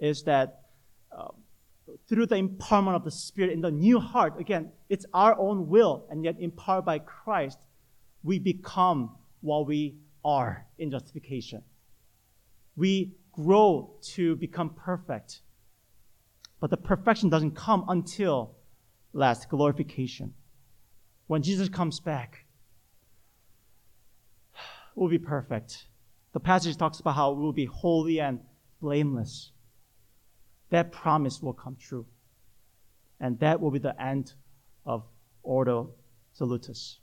is 0.00 0.22
that 0.24 0.62
uh, 1.16 1.28
through 2.08 2.26
the 2.26 2.36
empowerment 2.36 2.96
of 2.96 3.04
the 3.04 3.10
Spirit 3.10 3.52
in 3.52 3.60
the 3.60 3.70
new 3.70 4.00
heart, 4.00 4.40
again, 4.40 4.70
it's 4.88 5.06
our 5.14 5.38
own 5.38 5.68
will, 5.68 6.06
and 6.10 6.24
yet 6.24 6.36
empowered 6.38 6.84
by 6.84 6.98
Christ, 6.98 7.58
we 8.22 8.38
become 8.38 9.16
what 9.40 9.66
we 9.66 9.96
are 10.24 10.66
in 10.78 10.90
justification. 10.90 11.62
We 12.76 13.12
grow 13.32 13.94
to 14.14 14.36
become 14.36 14.70
perfect 14.70 15.42
but 16.60 16.68
the 16.68 16.76
perfection 16.76 17.30
doesn't 17.30 17.56
come 17.56 17.86
until 17.88 18.54
last 19.12 19.48
glorification. 19.48 20.34
When 21.26 21.42
Jesus 21.42 21.68
comes 21.68 22.00
back, 22.00 22.44
we'll 24.94 25.08
be 25.08 25.18
perfect. 25.18 25.86
The 26.32 26.40
passage 26.40 26.76
talks 26.76 27.00
about 27.00 27.16
how 27.16 27.32
we 27.32 27.42
will 27.42 27.52
be 27.52 27.64
holy 27.64 28.20
and 28.20 28.40
blameless. 28.80 29.52
That 30.70 30.92
promise 30.92 31.42
will 31.42 31.52
come 31.52 31.76
true. 31.76 32.06
And 33.20 33.38
that 33.40 33.60
will 33.60 33.70
be 33.70 33.78
the 33.78 34.00
end 34.02 34.32
of 34.86 35.04
Ordo 35.42 35.90
Salutis. 36.32 37.00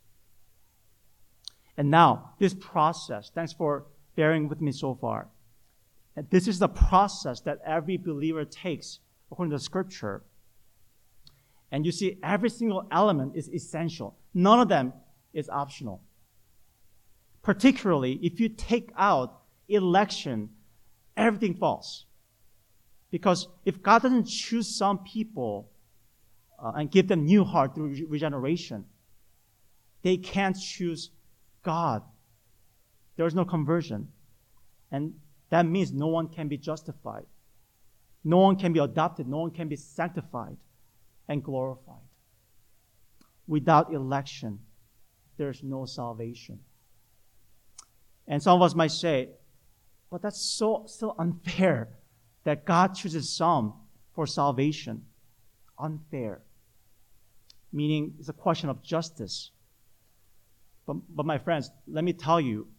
And 1.78 1.92
now, 1.92 2.34
this 2.40 2.56
process, 2.56 3.30
thanks 3.34 3.54
for 3.54 3.86
bearing 4.16 4.50
with 4.50 4.62
me 4.62 4.72
so 4.72 4.96
far. 4.96 5.28
And 6.16 6.28
this 6.32 6.48
is 6.48 6.58
the 6.58 6.68
process 6.70 7.42
that 7.42 7.60
every 7.66 7.98
believer 7.98 8.46
takes 8.46 9.00
according 9.32 9.52
to 9.52 9.60
scripture. 9.60 10.24
And 11.72 11.86
you 11.86 11.92
see, 11.92 12.18
every 12.24 12.50
single 12.50 12.88
element 12.92 13.36
is 13.36 13.50
essential. 13.50 14.18
None 14.34 14.60
of 14.60 14.70
them 14.70 14.94
is 15.34 15.50
optional. 15.50 16.02
particularly 17.48 18.20
if 18.22 18.42
you 18.42 18.50
take 18.50 18.92
out 18.98 19.40
election, 19.70 20.50
everything 21.16 21.56
falls. 21.56 22.06
Because 23.10 23.48
if 23.66 23.82
God 23.82 24.02
doesn't 24.02 24.26
choose 24.26 24.68
some 24.68 25.00
people 25.00 25.72
uh, 26.62 26.74
and 26.76 26.92
give 26.92 27.08
them 27.08 27.26
new 27.26 27.44
heart 27.44 27.76
through 27.76 28.06
regeneration, 28.08 28.86
they 30.02 30.18
can't 30.18 30.58
choose 30.60 31.12
God. 31.64 32.04
There 33.16 33.26
is 33.26 33.34
no 33.34 33.46
conversion. 33.46 34.10
And 34.92 35.14
that 35.50 35.66
means 35.66 35.92
no 35.92 36.08
one 36.08 36.28
can 36.28 36.48
be 36.48 36.58
justified. 36.58 37.26
No 38.24 38.38
one 38.38 38.58
can 38.58 38.74
be 38.74 38.80
adopted. 38.80 39.28
No 39.28 39.40
one 39.40 39.52
can 39.52 39.68
be 39.70 39.76
sanctified 39.76 40.58
and 41.28 41.44
glorified. 41.44 41.96
Without 43.48 43.94
election, 43.94 44.60
there's 45.38 45.64
no 45.64 45.86
salvation. 45.86 46.60
And 48.28 48.44
some 48.44 48.58
of 48.58 48.62
us 48.62 48.76
might 48.76 48.92
say, 48.92 49.30
but 50.12 50.22
that's 50.22 50.42
so, 50.42 50.84
so 50.88 51.16
unfair 51.18 51.97
that 52.48 52.64
God 52.64 52.96
chooses 52.96 53.30
some 53.30 53.74
for 54.16 54.26
salvation. 54.26 55.04
Unfair. 55.78 56.40
Meaning 57.74 58.14
it's 58.20 58.30
a 58.30 58.34
question 58.34 58.70
of 58.70 58.82
justice. 58.82 59.52
But, 60.86 60.96
but 61.14 61.26
my 61.26 61.40
friends, 61.40 61.70
let 61.90 62.06
me 62.06 62.14
tell 62.14 62.40
you, 62.40 62.70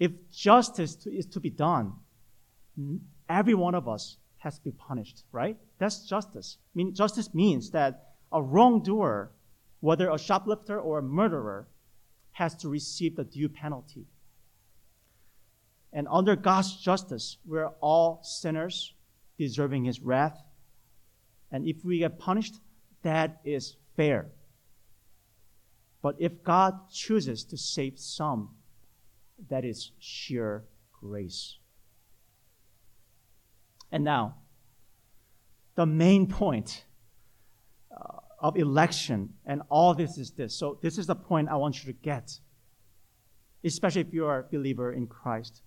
if 0.00 0.10
justice 0.32 0.94
to, 1.02 1.14
is 1.14 1.26
to 1.26 1.40
be 1.40 1.50
done, 1.50 1.92
every 3.28 3.52
one 3.52 3.74
of 3.74 3.86
us 3.90 4.16
has 4.38 4.56
to 4.56 4.64
be 4.64 4.70
punished, 4.70 5.24
right? 5.32 5.58
That's 5.78 6.08
justice. 6.08 6.56
I 6.58 6.72
mean, 6.74 6.94
justice 6.94 7.34
means 7.34 7.72
that 7.72 8.14
a 8.32 8.40
wrongdoer, 8.42 9.32
whether 9.80 10.08
a 10.08 10.18
shoplifter 10.18 10.80
or 10.80 11.00
a 11.00 11.02
murderer, 11.02 11.68
has 12.32 12.54
to 12.54 12.70
receive 12.70 13.16
the 13.16 13.24
due 13.24 13.50
penalty. 13.50 14.06
And 15.92 16.08
under 16.10 16.34
God's 16.36 16.74
justice, 16.82 17.36
we're 17.46 17.68
all 17.82 18.20
sinners 18.22 18.93
deserving 19.38 19.84
his 19.84 20.00
wrath. 20.00 20.38
And 21.50 21.66
if 21.66 21.84
we 21.84 21.98
get 21.98 22.18
punished, 22.18 22.54
that 23.02 23.40
is 23.44 23.76
fair. 23.96 24.30
But 26.02 26.16
if 26.18 26.42
God 26.42 26.90
chooses 26.92 27.44
to 27.44 27.56
save 27.56 27.98
some, 27.98 28.50
that 29.48 29.64
is 29.64 29.92
sheer 29.98 30.64
grace. 30.92 31.58
And 33.90 34.04
now, 34.04 34.36
the 35.76 35.86
main 35.86 36.26
point 36.26 36.84
uh, 37.90 38.18
of 38.40 38.56
election 38.56 39.34
and 39.46 39.62
all 39.70 39.94
this 39.94 40.18
is 40.18 40.32
this. 40.32 40.58
So, 40.58 40.78
this 40.82 40.98
is 40.98 41.06
the 41.06 41.14
point 41.14 41.48
I 41.48 41.56
want 41.56 41.84
you 41.84 41.92
to 41.92 41.98
get, 41.98 42.38
especially 43.64 44.02
if 44.02 44.12
you 44.12 44.26
are 44.26 44.40
a 44.40 44.42
believer 44.42 44.92
in 44.92 45.06
Christ. 45.06 45.62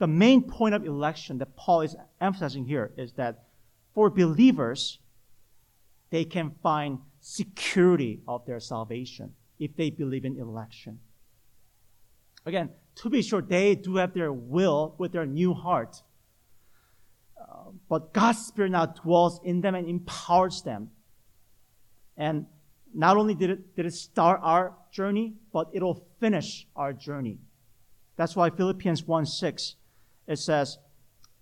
The 0.00 0.06
main 0.06 0.42
point 0.42 0.74
of 0.74 0.86
election 0.86 1.36
that 1.38 1.56
Paul 1.56 1.82
is 1.82 1.94
emphasizing 2.22 2.64
here 2.64 2.90
is 2.96 3.12
that 3.12 3.44
for 3.94 4.08
believers, 4.08 4.98
they 6.08 6.24
can 6.24 6.52
find 6.62 7.00
security 7.20 8.22
of 8.26 8.46
their 8.46 8.60
salvation 8.60 9.34
if 9.58 9.76
they 9.76 9.90
believe 9.90 10.24
in 10.24 10.38
election. 10.40 11.00
Again, 12.46 12.70
to 12.96 13.10
be 13.10 13.20
sure, 13.20 13.42
they 13.42 13.74
do 13.74 13.96
have 13.96 14.14
their 14.14 14.32
will 14.32 14.94
with 14.96 15.12
their 15.12 15.26
new 15.26 15.52
heart. 15.52 16.02
Uh, 17.38 17.72
but 17.86 18.14
God's 18.14 18.38
Spirit 18.38 18.70
now 18.70 18.86
dwells 18.86 19.38
in 19.44 19.60
them 19.60 19.74
and 19.74 19.86
empowers 19.86 20.62
them. 20.62 20.90
And 22.16 22.46
not 22.94 23.18
only 23.18 23.34
did 23.34 23.50
it, 23.50 23.76
did 23.76 23.84
it 23.84 23.92
start 23.92 24.40
our 24.42 24.78
journey, 24.90 25.34
but 25.52 25.68
it'll 25.74 26.06
finish 26.20 26.66
our 26.74 26.94
journey. 26.94 27.36
That's 28.16 28.34
why 28.34 28.48
Philippians 28.48 29.04
1 29.04 29.26
6, 29.26 29.76
it 30.30 30.38
says, 30.38 30.78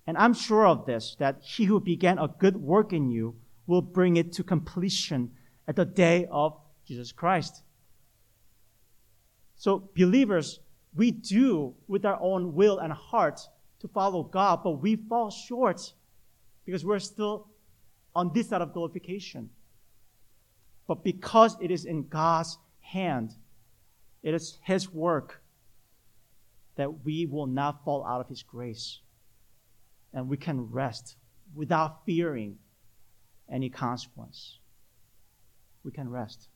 And 0.07 0.17
I'm 0.17 0.33
sure 0.33 0.65
of 0.65 0.85
this, 0.85 1.15
that 1.19 1.41
he 1.43 1.65
who 1.65 1.79
began 1.79 2.17
a 2.17 2.27
good 2.27 2.57
work 2.57 2.91
in 2.91 3.09
you 3.09 3.35
will 3.67 3.83
bring 3.83 4.17
it 4.17 4.33
to 4.33 4.43
completion 4.43 5.31
at 5.67 5.75
the 5.75 5.85
day 5.85 6.27
of 6.31 6.59
Jesus 6.85 7.11
Christ. 7.11 7.61
So, 9.55 9.89
believers, 9.95 10.59
we 10.95 11.11
do 11.11 11.75
with 11.87 12.03
our 12.03 12.19
own 12.19 12.55
will 12.55 12.79
and 12.79 12.91
heart 12.91 13.39
to 13.81 13.87
follow 13.87 14.23
God, 14.23 14.61
but 14.63 14.81
we 14.81 14.95
fall 14.95 15.29
short 15.29 15.93
because 16.65 16.83
we're 16.83 16.99
still 16.99 17.47
on 18.15 18.31
this 18.33 18.49
side 18.49 18.61
of 18.61 18.73
glorification. 18.73 19.51
But 20.87 21.03
because 21.03 21.55
it 21.61 21.69
is 21.69 21.85
in 21.85 22.07
God's 22.07 22.57
hand, 22.79 23.35
it 24.23 24.33
is 24.33 24.57
His 24.63 24.91
work 24.91 25.43
that 26.79 27.03
we 27.03 27.25
will 27.25 27.45
not 27.45 27.83
fall 27.83 28.05
out 28.05 28.21
of 28.21 28.29
His 28.29 28.41
grace. 28.41 29.01
And 30.13 30.29
we 30.29 30.37
can 30.37 30.61
rest 30.71 31.17
without 31.53 32.05
fearing 32.05 32.57
any 33.51 33.69
consequence. 33.69 34.59
We 35.83 35.91
can 35.91 36.09
rest. 36.09 36.47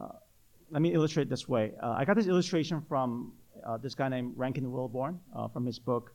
Uh, 0.00 0.12
let 0.70 0.80
me 0.80 0.94
illustrate 0.94 1.28
this 1.28 1.46
way. 1.46 1.72
Uh, 1.82 1.90
I 1.90 2.06
got 2.06 2.16
this 2.16 2.26
illustration 2.26 2.82
from 2.88 3.34
uh, 3.66 3.76
this 3.76 3.94
guy 3.94 4.08
named 4.08 4.32
Rankin 4.34 4.72
Wilbourne 4.72 5.20
uh, 5.36 5.48
from 5.48 5.66
his 5.66 5.78
book 5.78 6.14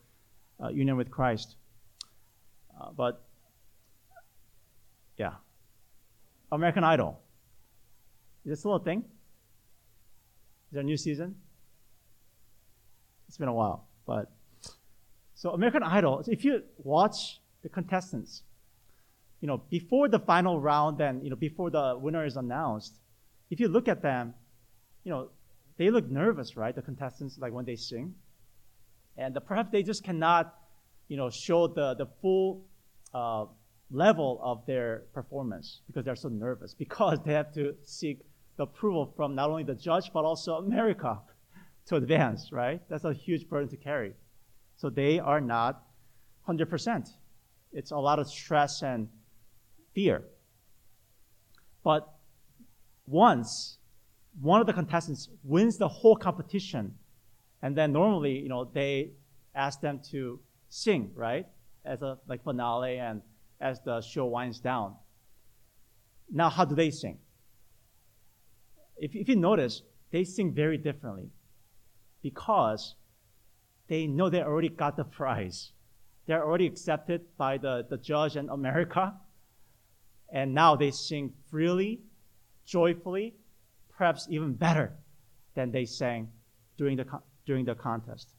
uh, 0.64 0.70
Union 0.70 0.98
with 0.98 1.12
Christ. 1.12 1.56
Uh, 2.82 2.90
but 2.98 3.24
yeah, 5.18 5.34
American 6.52 6.84
Idol. 6.84 7.22
Is 8.44 8.64
this 8.64 8.66
a 8.66 8.80
thing? 8.80 9.00
Is 9.00 10.72
there 10.72 10.82
a 10.82 10.84
new 10.84 10.98
season? 10.98 11.36
It's 13.36 13.40
been 13.42 13.50
a 13.50 13.54
while, 13.54 13.86
but 14.08 14.32
so 15.34 15.50
American 15.50 15.84
Idol. 15.84 16.24
If 16.26 16.46
you 16.46 16.64
watch 16.78 17.42
the 17.64 17.68
contestants, 17.68 18.44
you 19.42 19.48
know 19.50 19.58
before 19.70 20.08
the 20.08 20.20
final 20.20 20.62
round, 20.62 21.02
and 21.02 21.22
you 21.22 21.30
know 21.30 21.36
before 21.36 21.70
the 21.70 22.00
winner 22.02 22.26
is 22.26 22.38
announced, 22.38 22.94
if 23.50 23.60
you 23.60 23.68
look 23.68 23.90
at 23.90 24.02
them, 24.02 24.36
you 25.04 25.12
know, 25.12 25.32
they 25.78 25.90
look 25.90 26.10
nervous, 26.10 26.56
right? 26.56 26.74
The 26.74 26.82
contestants, 26.82 27.38
like 27.38 27.52
when 27.52 27.66
they 27.66 27.76
sing. 27.76 28.16
And 29.18 29.38
perhaps 29.46 29.70
they 29.70 29.84
just 29.84 30.06
cannot, 30.06 30.54
you 31.10 31.18
know, 31.18 31.30
show 31.30 31.68
the, 31.68 31.94
the 31.96 32.08
full 32.22 32.64
uh, 33.14 33.48
level 33.92 34.40
of 34.42 34.66
their 34.66 35.04
performance 35.14 35.82
because 35.88 36.06
they're 36.06 36.16
so 36.16 36.30
nervous, 36.30 36.74
because 36.80 37.20
they 37.26 37.34
have 37.34 37.54
to 37.56 37.76
seek 37.84 38.22
the 38.56 38.64
approval 38.64 39.12
from 39.18 39.36
not 39.36 39.50
only 39.50 39.66
the 39.66 39.76
judge, 39.76 40.10
but 40.14 40.24
also 40.24 40.54
America 40.54 41.20
to 41.86 41.96
advance, 41.96 42.52
right? 42.52 42.82
That's 42.90 43.04
a 43.04 43.14
huge 43.14 43.48
burden 43.48 43.70
to 43.70 43.78
carry. 43.78 44.14
So 44.78 44.90
they 44.90 45.20
are 45.20 45.40
not 45.40 45.84
100%. 46.48 47.10
It's 47.72 47.92
a 47.92 47.98
lot 47.98 48.20
of 48.20 48.30
stress 48.30 48.82
and 48.82 49.08
fear. 49.94 50.24
But 51.84 52.10
once 53.06 53.78
one 54.42 54.60
of 54.60 54.68
the 54.68 54.74
contestants 54.74 55.30
wins 55.44 55.78
the 55.78 55.88
whole 55.88 56.16
competition, 56.16 56.96
and 57.62 57.76
then 57.76 57.94
normally, 57.94 58.40
you 58.40 58.50
know, 58.50 58.66
they 58.66 59.12
ask 59.54 59.80
them 59.80 60.02
to 60.12 60.40
sing, 60.70 61.12
right, 61.16 61.46
as 61.86 62.02
a 62.02 62.18
like 62.28 62.44
finale 62.44 62.98
and 62.98 63.22
as 63.62 63.80
the 63.82 64.02
show 64.02 64.26
winds 64.26 64.60
down. 64.60 64.96
Now, 66.30 66.50
how 66.50 66.66
do 66.66 66.76
they 66.76 66.90
sing? 66.90 67.20
If, 68.98 69.16
if 69.16 69.30
you 69.30 69.36
notice, 69.36 69.84
they 70.12 70.24
sing 70.24 70.54
very 70.54 70.78
differently 70.78 71.30
because 72.26 72.96
they 73.88 74.08
know 74.08 74.32
they 74.32 74.42
already 74.42 74.68
got 74.68 74.98
the 74.98 75.04
prize. 75.04 75.74
They're 76.26 76.44
already 76.44 76.66
accepted 76.66 77.22
by 77.38 77.60
the, 77.60 77.86
the 77.88 77.98
judge 77.98 78.36
in 78.36 78.50
America. 78.50 79.14
And 80.34 80.56
now 80.56 80.76
they 80.76 80.90
sing 80.90 81.34
freely, 81.52 82.02
joyfully, 82.66 83.36
perhaps 83.96 84.26
even 84.28 84.54
better 84.54 84.94
than 85.54 85.72
they 85.72 85.86
sang 85.86 86.30
during 86.80 86.98
the, 86.98 87.06
during 87.46 87.64
the 87.64 87.76
contest. 87.76 88.30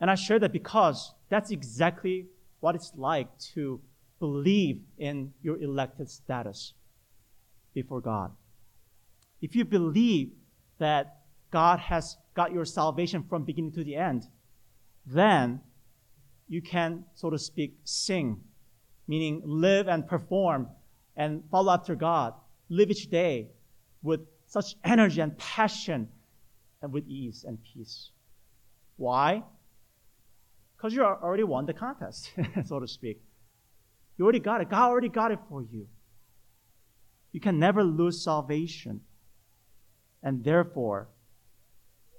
And 0.00 0.10
I 0.10 0.14
share 0.14 0.38
that 0.38 0.54
because 0.54 1.12
that's 1.28 1.50
exactly 1.50 2.28
what 2.60 2.76
it's 2.76 2.92
like 2.96 3.28
to 3.52 3.78
believe 4.20 4.80
in 4.96 5.34
your 5.42 5.60
elected 5.60 6.08
status 6.08 6.72
before 7.74 8.00
God. 8.00 8.32
If 9.42 9.54
you 9.54 9.66
believe 9.66 10.30
that 10.78 11.17
God 11.50 11.78
has 11.80 12.16
got 12.34 12.52
your 12.52 12.64
salvation 12.64 13.24
from 13.28 13.44
beginning 13.44 13.72
to 13.72 13.84
the 13.84 13.96
end, 13.96 14.24
then 15.06 15.60
you 16.48 16.62
can, 16.62 17.04
so 17.14 17.30
to 17.30 17.38
speak, 17.38 17.78
sing, 17.84 18.40
meaning 19.06 19.42
live 19.44 19.88
and 19.88 20.06
perform 20.06 20.68
and 21.16 21.42
follow 21.50 21.72
after 21.72 21.94
God 21.94 22.34
live 22.68 22.90
each 22.90 23.10
day 23.10 23.48
with 24.02 24.20
such 24.46 24.76
energy 24.84 25.20
and 25.20 25.36
passion 25.36 26.08
and 26.82 26.92
with 26.92 27.06
ease 27.06 27.44
and 27.46 27.58
peace. 27.62 28.10
Why? 28.96 29.42
Because 30.76 30.94
you 30.94 31.02
already 31.04 31.44
won 31.44 31.66
the 31.66 31.74
contest, 31.74 32.30
so 32.64 32.78
to 32.78 32.86
speak. 32.86 33.20
You 34.16 34.24
already 34.24 34.40
got 34.40 34.60
it. 34.60 34.68
God 34.68 34.88
already 34.88 35.08
got 35.08 35.32
it 35.32 35.38
for 35.48 35.62
you. 35.62 35.86
You 37.32 37.40
can 37.40 37.58
never 37.58 37.84
lose 37.84 38.22
salvation. 38.22 39.00
And 40.22 40.42
therefore, 40.42 41.08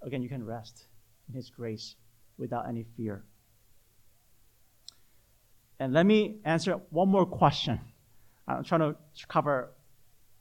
again, 0.02 0.22
you 0.22 0.30
can 0.30 0.46
rest 0.46 0.88
in 1.28 1.36
His 1.36 1.50
grace 1.50 1.96
without 2.38 2.68
any 2.68 2.86
fear. 2.96 3.24
And 5.80 5.94
let 5.94 6.06
me 6.06 6.40
answer 6.44 6.74
one 6.90 7.10
more 7.10 7.26
question. 7.26 7.80
I'm 8.48 8.64
trying 8.64 8.82
to 8.82 8.96
cover, 9.28 9.72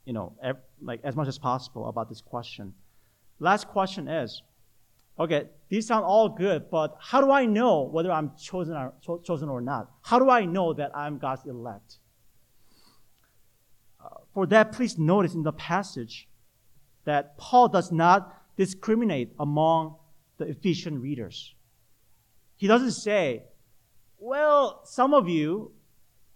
you 0.05 0.13
know, 0.13 0.35
like 0.81 1.01
as 1.03 1.15
much 1.15 1.27
as 1.27 1.37
possible 1.37 1.87
about 1.87 2.09
this 2.09 2.21
question. 2.21 2.73
Last 3.39 3.67
question 3.67 4.07
is, 4.07 4.41
okay, 5.17 5.47
these 5.69 5.87
sound 5.87 6.03
all 6.03 6.29
good, 6.29 6.69
but 6.69 6.97
how 6.99 7.21
do 7.21 7.31
I 7.31 7.45
know 7.45 7.83
whether 7.83 8.11
I'm 8.11 8.31
chosen 8.41 8.75
or, 8.75 8.93
cho- 9.01 9.19
chosen 9.19 9.47
or 9.47 9.61
not? 9.61 9.91
How 10.01 10.19
do 10.19 10.29
I 10.29 10.45
know 10.45 10.73
that 10.73 10.91
I'm 10.95 11.19
God's 11.19 11.45
elect? 11.45 11.99
Uh, 14.03 14.09
for 14.33 14.45
that, 14.47 14.71
please 14.71 14.97
notice 14.97 15.33
in 15.33 15.43
the 15.43 15.53
passage 15.53 16.27
that 17.05 17.37
Paul 17.37 17.69
does 17.69 17.91
not 17.91 18.38
discriminate 18.59 19.31
among 19.39 19.95
the 20.37 20.45
Ephesian 20.45 21.01
readers. 21.01 21.55
He 22.57 22.67
doesn't 22.67 22.91
say, 22.91 23.43
well, 24.17 24.81
some 24.83 25.13
of 25.13 25.29
you 25.29 25.71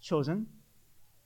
chosen, 0.01 0.47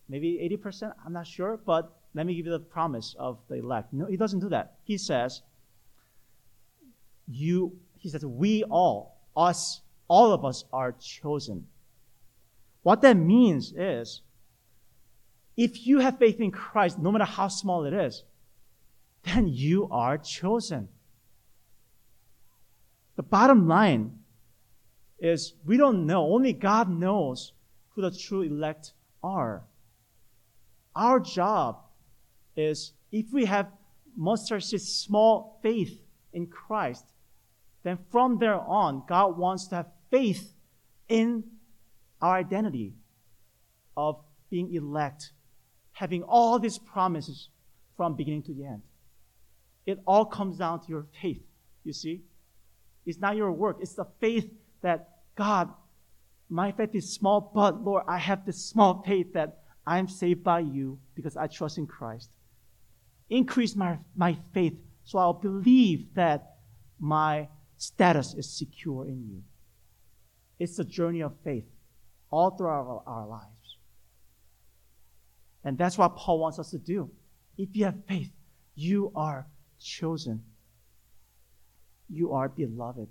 maybe 0.10 0.40
80%, 0.60 0.92
I'm 1.06 1.14
not 1.14 1.28
sure, 1.28 1.60
but 1.64 1.96
let 2.16 2.26
me 2.26 2.34
give 2.34 2.48
you 2.48 2.52
the 2.52 2.60
promise 2.60 3.16
of 3.20 3.38
the 3.48 3.56
elect. 3.56 3.94
No, 3.94 4.08
he 4.08 4.18
doesn't 4.18 4.40
do 4.40 4.50
that. 4.50 4.78
He 4.86 4.98
says, 4.98 5.44
you, 7.28 7.78
he 8.00 8.10
says, 8.10 8.26
we 8.26 8.64
all, 8.64 9.20
us, 9.36 9.82
all 10.08 10.34
of 10.34 10.44
us 10.44 10.66
are 10.74 10.94
chosen. 10.94 11.68
What 12.82 13.02
that 13.02 13.18
means 13.18 13.72
is, 13.78 14.22
if 15.56 15.86
you 15.86 16.00
have 16.00 16.18
faith 16.18 16.40
in 16.40 16.50
Christ, 16.50 16.98
no 16.98 17.12
matter 17.12 17.26
how 17.26 17.50
small 17.50 17.86
it 17.86 17.94
is, 17.94 18.24
then 19.28 19.48
you 19.48 19.88
are 19.92 20.18
chosen. 20.18 20.88
The 23.16 23.24
bottom 23.24 23.68
line 23.68 24.20
is 25.20 25.54
we 25.66 25.78
don't 25.78 26.06
know. 26.06 26.34
Only 26.34 26.54
God 26.54 26.90
knows 26.90 27.54
who 27.90 28.02
the 28.02 28.12
true 28.12 28.44
elect 28.44 28.94
are. 29.24 29.63
Our 30.96 31.20
job 31.20 31.80
is 32.56 32.94
if 33.12 33.26
we 33.32 33.46
have 33.46 33.72
mustard 34.16 34.63
seed 34.63 34.82
small 34.82 35.60
faith 35.62 36.00
in 36.34 36.48
Christ, 36.48 37.06
then 37.84 37.98
from 38.12 38.38
there 38.40 38.60
on, 38.60 39.04
God 39.08 39.38
wants 39.38 39.68
to 39.68 39.76
have 39.78 39.88
faith 40.12 40.54
in 41.08 41.44
our 42.22 42.36
identity 42.36 42.94
of 43.96 44.20
being 44.50 44.74
elect, 44.74 45.32
having 45.94 46.24
all 46.24 46.60
these 46.60 46.78
promises 46.78 47.50
from 47.96 48.16
beginning 48.16 48.44
to 48.44 48.54
the 48.54 48.66
end. 48.66 48.82
It 49.88 50.00
all 50.06 50.26
comes 50.26 50.58
down 50.58 50.82
to 50.82 50.89
your 50.89 51.08
faith, 51.19 51.41
you 51.84 51.93
see? 51.93 52.21
It's 53.06 53.19
not 53.19 53.38
your 53.38 53.52
work, 53.52 53.78
it's 53.80 53.93
the 53.93 54.06
faith 54.19 54.52
that 54.82 55.10
God, 55.36 55.73
my 56.50 56.73
faith 56.73 56.93
is 56.93 57.12
small, 57.12 57.52
but 57.56 57.84
Lord, 57.84 58.04
I 58.08 58.17
have 58.17 58.45
this 58.45 58.63
small 58.63 59.02
faith 59.08 59.34
that 59.34 59.62
I'm 59.88 60.10
saved 60.10 60.43
by 60.43 60.60
you 60.60 61.00
because 61.15 61.38
I 61.38 61.47
trust 61.47 61.78
in 61.78 61.88
Christ. 61.88 62.30
Increase 63.30 63.76
my, 63.76 63.97
my 64.15 64.38
faith 64.54 64.73
so 65.06 65.19
I'll 65.19 65.34
believe 65.34 66.13
that 66.15 66.58
my 67.00 67.47
status 67.78 68.34
is 68.34 68.50
secure 68.50 69.06
in 69.06 69.26
you. 69.26 69.41
It's 70.60 70.80
a 70.80 70.84
journey 70.84 71.21
of 71.21 71.34
faith 71.45 71.63
all 72.30 72.52
throughout 72.52 72.86
our, 72.88 73.04
our 73.08 73.28
lives. 73.28 73.78
And 75.63 75.78
that's 75.78 75.97
what 75.97 76.17
Paul 76.17 76.39
wants 76.39 76.60
us 76.60 76.71
to 76.71 76.78
do. 76.78 77.10
If 77.58 77.69
you 77.73 77.86
have 77.86 77.95
faith, 78.06 78.32
you 78.76 79.13
are 79.15 79.47
chosen. 79.80 80.44
You 82.10 82.34
are 82.34 82.50
beloved. 82.50 83.10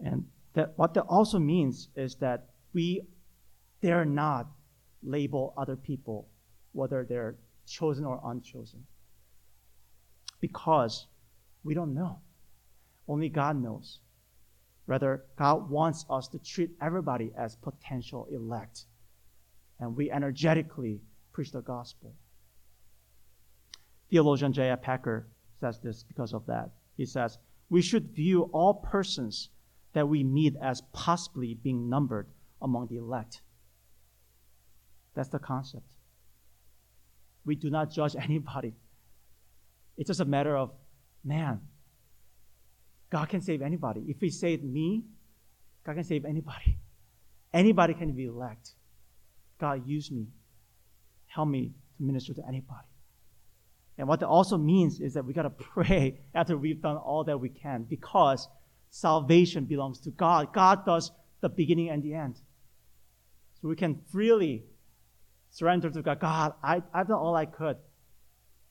And 0.00 0.26
that 0.54 0.72
what 0.76 0.94
that 0.94 1.02
also 1.02 1.38
means 1.38 1.88
is 1.96 2.16
that 2.16 2.48
we 2.72 3.02
dare 3.82 4.04
not 4.04 4.48
label 5.02 5.54
other 5.56 5.76
people, 5.76 6.28
whether 6.72 7.04
they're 7.04 7.36
chosen 7.66 8.04
or 8.04 8.20
unchosen. 8.24 8.84
Because 10.40 11.06
we 11.64 11.74
don't 11.74 11.94
know. 11.94 12.20
Only 13.08 13.28
God 13.28 13.60
knows. 13.60 14.00
Rather, 14.86 15.24
God 15.36 15.68
wants 15.70 16.06
us 16.08 16.28
to 16.28 16.38
treat 16.38 16.70
everybody 16.80 17.30
as 17.36 17.56
potential 17.56 18.26
elect. 18.30 18.84
And 19.80 19.94
we 19.94 20.10
energetically 20.10 21.00
preach 21.32 21.52
the 21.52 21.60
gospel. 21.60 22.14
Theologian 24.10 24.52
J.I. 24.52 24.76
Packer 24.76 25.28
says 25.60 25.80
this 25.80 26.02
because 26.02 26.32
of 26.32 26.46
that. 26.46 26.70
He 26.96 27.04
says, 27.04 27.38
We 27.68 27.82
should 27.82 28.10
view 28.14 28.42
all 28.52 28.74
persons 28.74 29.50
that 29.92 30.08
we 30.08 30.24
meet 30.24 30.54
as 30.62 30.82
possibly 30.92 31.54
being 31.54 31.88
numbered 31.88 32.26
among 32.62 32.88
the 32.88 32.96
elect. 32.96 33.42
That's 35.14 35.28
the 35.28 35.38
concept. 35.38 35.84
We 37.44 37.54
do 37.54 37.70
not 37.70 37.90
judge 37.90 38.14
anybody. 38.20 38.74
It's 39.96 40.08
just 40.08 40.20
a 40.20 40.24
matter 40.24 40.56
of, 40.56 40.72
man, 41.24 41.60
God 43.10 43.28
can 43.28 43.40
save 43.40 43.62
anybody. 43.62 44.04
If 44.08 44.20
He 44.20 44.30
saved 44.30 44.64
me, 44.64 45.04
God 45.84 45.94
can 45.94 46.04
save 46.04 46.24
anybody. 46.24 46.78
Anybody 47.52 47.94
can 47.94 48.12
be 48.12 48.26
elect. 48.26 48.72
God, 49.58 49.86
use 49.86 50.10
me. 50.10 50.28
Help 51.26 51.48
me 51.48 51.72
to 51.96 52.02
minister 52.02 52.34
to 52.34 52.42
anybody. 52.46 52.86
And 53.98 54.06
what 54.06 54.20
that 54.20 54.28
also 54.28 54.56
means 54.56 55.00
is 55.00 55.14
that 55.14 55.24
we 55.24 55.34
got 55.34 55.42
to 55.42 55.50
pray 55.74 56.20
after 56.34 56.56
we've 56.56 56.80
done 56.80 56.96
all 56.96 57.24
that 57.24 57.38
we 57.38 57.48
can 57.48 57.82
because 57.82 58.48
salvation 58.90 59.64
belongs 59.64 60.00
to 60.00 60.10
God. 60.10 60.54
God 60.54 60.86
does 60.86 61.10
the 61.40 61.48
beginning 61.48 61.90
and 61.90 62.02
the 62.02 62.14
end. 62.14 62.40
So 63.60 63.68
we 63.68 63.76
can 63.76 64.00
freely 64.10 64.64
surrender 65.50 65.90
to 65.90 66.02
God. 66.02 66.20
God, 66.20 66.52
I, 66.62 66.82
I've 66.94 67.08
done 67.08 67.18
all 67.18 67.34
I 67.34 67.46
could 67.46 67.76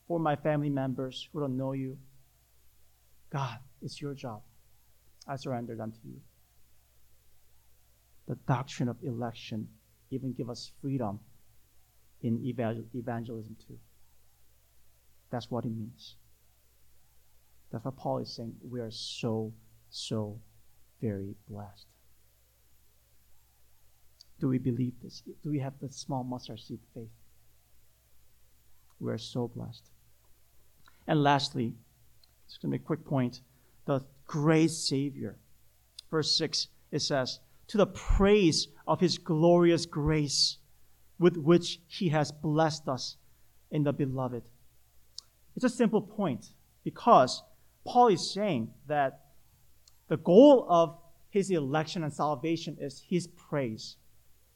for 0.07 0.19
my 0.19 0.37
family 0.37 0.69
members 0.69 1.27
who 1.31 1.41
don't 1.41 1.57
know 1.57 1.73
you. 1.73 1.97
God, 3.31 3.57
it's 3.81 4.01
your 4.01 4.13
job. 4.13 4.41
I 5.27 5.35
surrender 5.35 5.75
them 5.75 5.91
to 5.91 5.99
you. 6.05 6.21
The 8.27 8.35
doctrine 8.47 8.87
of 8.87 8.97
election 9.03 9.67
even 10.09 10.33
give 10.33 10.49
us 10.49 10.71
freedom 10.81 11.19
in 12.21 12.41
evangelism 12.43 13.57
too. 13.67 13.77
That's 15.29 15.51
what 15.51 15.65
it 15.65 15.71
means. 15.71 16.15
That's 17.71 17.83
what 17.83 17.97
Paul 17.97 18.19
is 18.19 18.33
saying. 18.33 18.55
We 18.69 18.79
are 18.79 18.91
so 18.91 19.53
so 19.89 20.39
very 21.01 21.35
blessed. 21.49 21.85
Do 24.39 24.47
we 24.47 24.57
believe 24.57 24.93
this? 25.01 25.23
Do 25.43 25.49
we 25.49 25.59
have 25.59 25.73
the 25.81 25.91
small 25.91 26.23
mustard 26.23 26.59
seed 26.59 26.79
faith? 26.93 27.09
We're 28.99 29.17
so 29.17 29.47
blessed. 29.47 29.89
And 31.07 31.23
lastly, 31.23 31.73
just 32.47 32.61
going 32.61 32.71
to 32.71 32.75
make 32.75 32.81
a 32.81 32.85
quick 32.85 33.05
point 33.05 33.41
the 33.85 34.01
great 34.25 34.71
Savior. 34.71 35.37
Verse 36.11 36.37
6, 36.37 36.67
it 36.91 37.01
says, 37.01 37.39
To 37.67 37.77
the 37.77 37.87
praise 37.87 38.67
of 38.87 38.99
his 38.99 39.17
glorious 39.17 39.85
grace 39.85 40.57
with 41.19 41.37
which 41.37 41.79
he 41.87 42.09
has 42.09 42.31
blessed 42.31 42.87
us 42.87 43.17
in 43.71 43.83
the 43.83 43.93
beloved. 43.93 44.43
It's 45.57 45.65
a 45.65 45.69
simple 45.69 46.01
point 46.01 46.51
because 46.83 47.41
Paul 47.83 48.09
is 48.09 48.31
saying 48.31 48.69
that 48.87 49.21
the 50.07 50.17
goal 50.17 50.67
of 50.69 50.99
his 51.31 51.49
election 51.49 52.03
and 52.03 52.13
salvation 52.13 52.77
is 52.79 53.03
his 53.09 53.25
praise. 53.25 53.97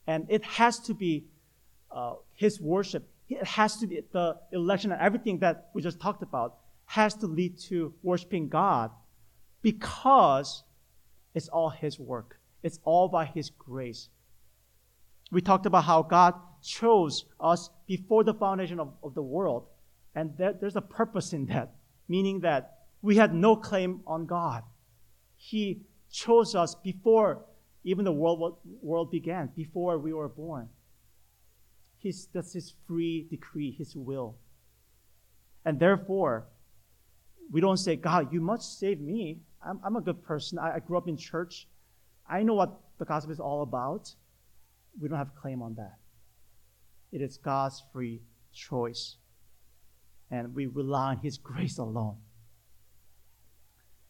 And 0.05 0.27
it 0.29 0.43
has 0.43 0.77
to 0.81 0.93
be 0.93 1.25
uh, 1.89 2.13
his 2.35 2.61
worship. 2.61 3.09
It 3.29 3.43
has 3.43 3.77
to 3.77 3.87
be 3.87 4.01
the 4.11 4.37
election 4.51 4.91
and 4.91 5.01
everything 5.01 5.39
that 5.39 5.71
we 5.73 5.81
just 5.81 5.99
talked 5.99 6.21
about 6.21 6.57
has 6.85 7.15
to 7.15 7.25
lead 7.25 7.57
to 7.69 7.95
worshiping 8.03 8.47
God 8.47 8.91
because 9.63 10.63
it's 11.33 11.47
all 11.47 11.71
his 11.71 11.97
work. 11.97 12.39
It's 12.61 12.79
all 12.83 13.07
by 13.07 13.25
his 13.25 13.49
grace. 13.49 14.09
We 15.31 15.41
talked 15.41 15.65
about 15.65 15.85
how 15.85 16.03
God 16.03 16.35
chose 16.61 17.25
us 17.39 17.71
before 17.87 18.23
the 18.23 18.35
foundation 18.35 18.79
of, 18.79 18.93
of 19.01 19.15
the 19.15 19.23
world. 19.23 19.65
And 20.15 20.37
there, 20.37 20.53
there's 20.53 20.75
a 20.75 20.81
purpose 20.81 21.33
in 21.33 21.45
that, 21.47 21.75
meaning 22.07 22.41
that 22.41 22.79
we 23.01 23.15
had 23.15 23.33
no 23.33 23.55
claim 23.55 24.01
on 24.05 24.25
God. 24.25 24.63
He 25.37 25.81
chose 26.11 26.55
us 26.55 26.75
before 26.75 27.45
even 27.83 28.05
the 28.05 28.11
world, 28.11 28.57
world 28.81 29.11
began, 29.11 29.49
before 29.55 29.97
we 29.97 30.13
were 30.13 30.29
born. 30.29 30.69
His, 31.99 32.27
that's 32.33 32.53
His 32.53 32.73
free 32.87 33.27
decree, 33.29 33.71
His 33.71 33.95
will. 33.95 34.37
And 35.65 35.79
therefore, 35.79 36.47
we 37.51 37.61
don't 37.61 37.77
say, 37.77 37.95
God, 37.95 38.31
you 38.31 38.41
must 38.41 38.79
save 38.79 38.99
me. 38.99 39.39
I'm, 39.65 39.79
I'm 39.83 39.95
a 39.95 40.01
good 40.01 40.23
person. 40.23 40.57
I, 40.59 40.75
I 40.75 40.79
grew 40.79 40.97
up 40.97 41.07
in 41.07 41.17
church. 41.17 41.67
I 42.29 42.43
know 42.43 42.53
what 42.53 42.79
the 42.97 43.05
gospel 43.05 43.31
is 43.31 43.39
all 43.39 43.61
about. 43.61 44.13
We 44.99 45.09
don't 45.09 45.17
have 45.17 45.31
a 45.35 45.39
claim 45.39 45.61
on 45.61 45.75
that. 45.75 45.97
It 47.11 47.21
is 47.21 47.37
God's 47.37 47.83
free 47.91 48.21
choice. 48.53 49.17
And 50.31 50.55
we 50.55 50.65
rely 50.65 51.09
on 51.09 51.17
His 51.17 51.37
grace 51.37 51.77
alone. 51.77 52.15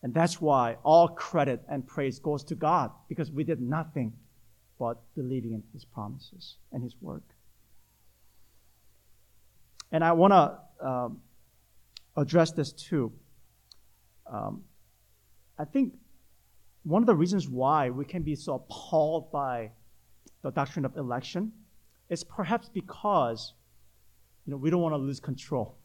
And 0.04 0.14
that's 0.14 0.40
why 0.40 0.78
all 0.84 1.10
credit 1.10 1.62
and 1.70 1.86
praise 1.86 2.20
goes 2.20 2.44
to 2.46 2.56
God 2.56 2.92
because 3.10 3.32
we 3.32 3.44
did 3.44 3.62
nothing 3.62 4.14
but 4.80 4.98
believing 5.16 5.54
in 5.54 5.64
His 5.74 5.86
promises 5.86 6.58
and 6.72 6.84
His 6.84 6.96
work. 7.02 7.24
And 9.92 10.04
I 10.04 10.14
want 10.14 10.32
to 10.32 10.88
um, 10.88 11.20
address 12.16 12.52
this 12.52 12.72
too. 12.72 13.12
Um, 14.32 14.64
I 15.60 15.66
think 15.66 15.94
one 16.84 17.04
of 17.04 17.08
the 17.08 17.16
reasons 17.16 17.48
why 17.48 17.90
we 17.90 18.06
can 18.06 18.24
be 18.24 18.36
so 18.36 18.56
appalled 18.56 19.32
by 19.32 19.72
the 20.42 20.52
doctrine 20.52 20.86
of 20.86 20.96
election 20.98 21.52
is 22.10 22.24
perhaps 22.24 22.70
because 22.70 23.54
you 24.46 24.52
know, 24.52 24.58
we 24.58 24.70
don't 24.70 24.82
want 24.82 24.94
to 24.94 24.98
lose 24.98 25.20
control. 25.20 25.78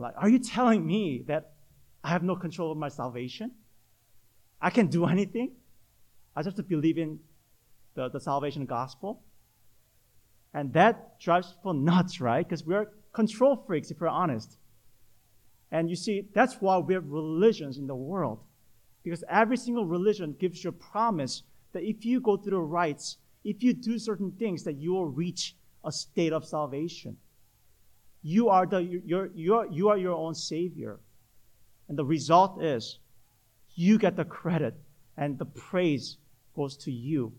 Like, 0.00 0.14
are 0.16 0.28
you 0.28 0.38
telling 0.38 0.86
me 0.86 1.24
that 1.26 1.52
I 2.02 2.08
have 2.08 2.22
no 2.22 2.36
control 2.36 2.72
of 2.72 2.78
my 2.78 2.88
salvation? 2.88 3.52
I 4.60 4.70
can't 4.70 4.90
do 4.90 5.06
anything? 5.06 5.52
I 6.34 6.42
just 6.42 6.56
have 6.56 6.64
to 6.66 6.68
believe 6.68 6.98
in 6.98 7.18
the, 7.94 8.08
the 8.08 8.20
salvation 8.20 8.64
gospel? 8.64 9.22
And 10.54 10.72
that 10.74 11.20
drives 11.20 11.52
people 11.52 11.74
nuts, 11.74 12.20
right? 12.20 12.46
Because 12.46 12.64
we're 12.64 12.90
control 13.12 13.56
freaks, 13.66 13.90
if 13.90 14.00
we're 14.00 14.08
honest. 14.08 14.56
And 15.70 15.88
you 15.88 15.96
see, 15.96 16.28
that's 16.34 16.56
why 16.60 16.78
we 16.78 16.94
have 16.94 17.06
religions 17.06 17.78
in 17.78 17.86
the 17.86 17.94
world. 17.94 18.40
Because 19.02 19.24
every 19.28 19.56
single 19.56 19.86
religion 19.86 20.36
gives 20.38 20.62
you 20.62 20.70
a 20.70 20.72
promise 20.72 21.42
that 21.72 21.82
if 21.82 22.04
you 22.04 22.20
go 22.20 22.36
through 22.36 22.52
the 22.52 22.58
rites, 22.58 23.16
if 23.44 23.62
you 23.62 23.72
do 23.72 23.98
certain 23.98 24.30
things, 24.32 24.62
that 24.64 24.76
you 24.76 24.92
will 24.92 25.06
reach 25.06 25.56
a 25.84 25.90
state 25.90 26.32
of 26.32 26.44
salvation. 26.44 27.16
You 28.22 28.48
are, 28.48 28.66
the, 28.66 28.78
you're, 28.78 29.30
you're, 29.34 29.66
you 29.66 29.88
are 29.88 29.98
your 29.98 30.14
own 30.14 30.34
savior. 30.34 31.00
And 31.88 31.98
the 31.98 32.04
result 32.04 32.62
is 32.62 32.98
you 33.74 33.98
get 33.98 34.16
the 34.16 34.24
credit 34.24 34.74
and 35.16 35.38
the 35.38 35.44
praise 35.44 36.18
goes 36.54 36.76
to 36.78 36.92
you. 36.92 37.32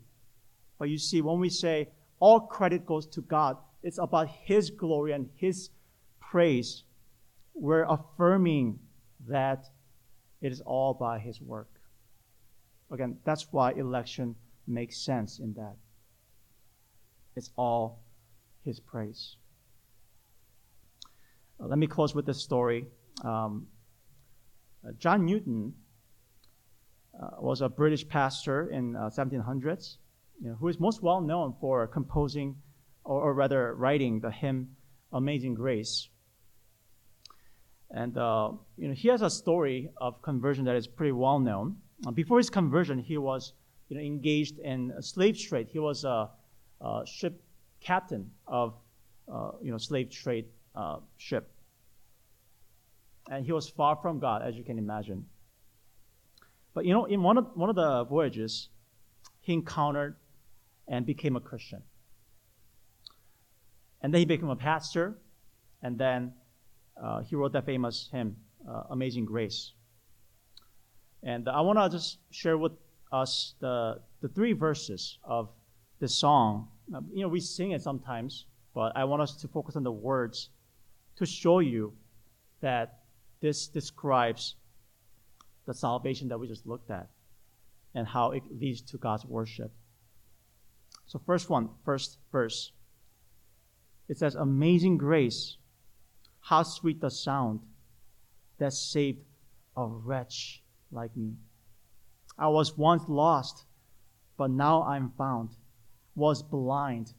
But 0.77 0.89
you 0.89 0.97
see, 0.97 1.21
when 1.21 1.39
we 1.39 1.49
say 1.49 1.89
all 2.19 2.41
credit 2.41 2.85
goes 2.85 3.05
to 3.07 3.21
God, 3.21 3.57
it's 3.83 3.97
about 3.97 4.29
His 4.29 4.69
glory 4.69 5.13
and 5.13 5.29
His 5.35 5.69
praise. 6.19 6.83
We're 7.53 7.85
affirming 7.85 8.79
that 9.27 9.65
it 10.41 10.51
is 10.51 10.61
all 10.61 10.93
by 10.93 11.19
His 11.19 11.41
work. 11.41 11.69
Again, 12.91 13.17
that's 13.23 13.47
why 13.51 13.71
election 13.71 14.35
makes 14.67 14.97
sense 14.97 15.39
in 15.39 15.53
that. 15.53 15.75
It's 17.35 17.49
all 17.57 18.03
His 18.63 18.79
praise. 18.79 19.37
Uh, 21.59 21.67
let 21.67 21.77
me 21.77 21.87
close 21.87 22.15
with 22.15 22.25
this 22.25 22.41
story. 22.41 22.85
Um, 23.23 23.67
uh, 24.85 24.91
John 24.97 25.25
Newton 25.25 25.73
uh, 27.21 27.27
was 27.39 27.61
a 27.61 27.69
British 27.69 28.07
pastor 28.07 28.69
in 28.69 28.93
1700s, 28.93 29.67
uh, 29.67 29.97
you 30.41 30.49
know, 30.49 30.55
who 30.55 30.67
is 30.67 30.79
most 30.79 31.01
well 31.01 31.21
known 31.21 31.55
for 31.61 31.85
composing, 31.87 32.55
or, 33.03 33.21
or 33.21 33.33
rather 33.33 33.75
writing, 33.75 34.19
the 34.19 34.31
hymn 34.31 34.75
"Amazing 35.11 35.53
Grace." 35.53 36.09
And 37.91 38.17
uh, 38.17 38.51
you 38.77 38.87
know, 38.87 38.93
he 38.95 39.07
has 39.09 39.21
a 39.21 39.29
story 39.29 39.89
of 39.97 40.21
conversion 40.21 40.65
that 40.65 40.75
is 40.75 40.87
pretty 40.87 41.11
well 41.11 41.39
known. 41.39 41.77
Uh, 42.05 42.11
before 42.11 42.39
his 42.39 42.49
conversion, 42.49 42.97
he 42.97 43.17
was 43.17 43.53
you 43.89 43.97
know, 43.97 44.03
engaged 44.03 44.57
in 44.59 44.91
slave 45.01 45.37
trade. 45.37 45.67
He 45.69 45.79
was 45.79 46.03
a, 46.03 46.29
a 46.81 47.03
ship 47.05 47.41
captain 47.79 48.31
of 48.47 48.73
you 49.61 49.71
know 49.71 49.77
slave 49.77 50.09
trade 50.09 50.45
uh, 50.75 50.97
ship, 51.17 51.51
and 53.29 53.45
he 53.45 53.51
was 53.51 53.69
far 53.69 53.95
from 54.01 54.19
God, 54.19 54.41
as 54.41 54.55
you 54.55 54.63
can 54.63 54.77
imagine. 54.77 55.25
But 56.73 56.85
you 56.85 56.93
know, 56.93 57.05
in 57.05 57.21
one 57.21 57.37
of 57.37 57.47
one 57.55 57.69
of 57.69 57.75
the 57.75 58.03
voyages, 58.05 58.69
he 59.41 59.53
encountered 59.53 60.15
and 60.87 61.05
became 61.05 61.35
a 61.35 61.39
Christian. 61.39 61.83
And 64.01 64.13
then 64.13 64.19
he 64.19 64.25
became 64.25 64.49
a 64.49 64.55
pastor, 64.55 65.17
and 65.81 65.97
then 65.97 66.33
uh, 67.01 67.21
he 67.21 67.35
wrote 67.35 67.53
that 67.53 67.65
famous 67.65 68.09
hymn, 68.11 68.35
uh, 68.69 68.83
Amazing 68.89 69.25
Grace. 69.25 69.71
And 71.23 71.47
I 71.47 71.61
want 71.61 71.79
to 71.79 71.89
just 71.89 72.17
share 72.31 72.57
with 72.57 72.73
us 73.11 73.55
the, 73.61 74.01
the 74.21 74.27
three 74.27 74.51
verses 74.51 75.19
of 75.23 75.49
this 75.99 76.13
song. 76.13 76.67
You 77.13 77.21
know, 77.21 77.29
we 77.29 77.39
sing 77.39 77.71
it 77.71 77.81
sometimes, 77.81 78.45
but 78.75 78.91
I 78.97 79.05
want 79.05 79.21
us 79.21 79.37
to 79.37 79.47
focus 79.47 79.77
on 79.77 79.83
the 79.83 79.91
words 79.91 80.49
to 81.17 81.25
show 81.25 81.59
you 81.59 81.93
that 82.61 82.99
this 83.41 83.67
describes 83.67 84.55
the 85.65 85.73
salvation 85.73 86.27
that 86.29 86.39
we 86.39 86.47
just 86.47 86.65
looked 86.65 86.89
at 86.89 87.09
and 87.93 88.07
how 88.07 88.31
it 88.31 88.43
leads 88.51 88.81
to 88.81 88.97
God's 88.97 89.25
worship. 89.25 89.71
So, 91.05 91.21
first 91.25 91.49
one, 91.49 91.69
first 91.85 92.17
verse. 92.31 92.71
It 94.09 94.17
says, 94.17 94.35
Amazing 94.35 94.97
grace 94.97 95.57
how 96.41 96.63
sweet 96.63 96.99
the 96.99 97.09
sound 97.09 97.61
that 98.57 98.73
saved 98.73 99.19
a 99.77 99.85
wretch 99.87 100.61
like 100.91 101.15
me. 101.15 101.35
I 102.37 102.47
was 102.47 102.77
once 102.77 103.03
lost, 103.07 103.65
but 104.37 104.49
now 104.49 104.83
I'm 104.83 105.11
found. 105.17 105.51
Was 106.15 106.43
blind, 106.43 107.13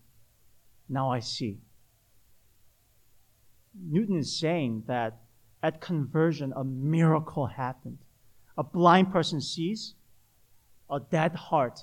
now 0.88 1.10
I 1.10 1.20
see. 1.20 1.58
Newton 3.80 4.16
is 4.16 4.38
saying 4.38 4.84
that 4.86 5.18
at 5.62 5.80
conversion, 5.80 6.52
a 6.54 6.64
miracle 6.64 7.46
happened. 7.46 7.98
A 8.56 8.62
blind 8.62 9.10
person 9.10 9.40
sees, 9.40 9.94
a 10.90 11.00
dead 11.00 11.34
heart 11.34 11.80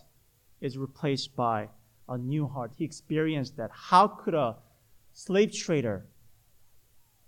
is 0.61 0.77
replaced 0.77 1.35
by 1.35 1.69
a 2.07 2.17
new 2.17 2.47
heart. 2.47 2.71
He 2.77 2.85
experienced 2.85 3.57
that. 3.57 3.71
How 3.73 4.07
could 4.07 4.33
a 4.33 4.57
slave 5.13 5.51
trader 5.53 6.05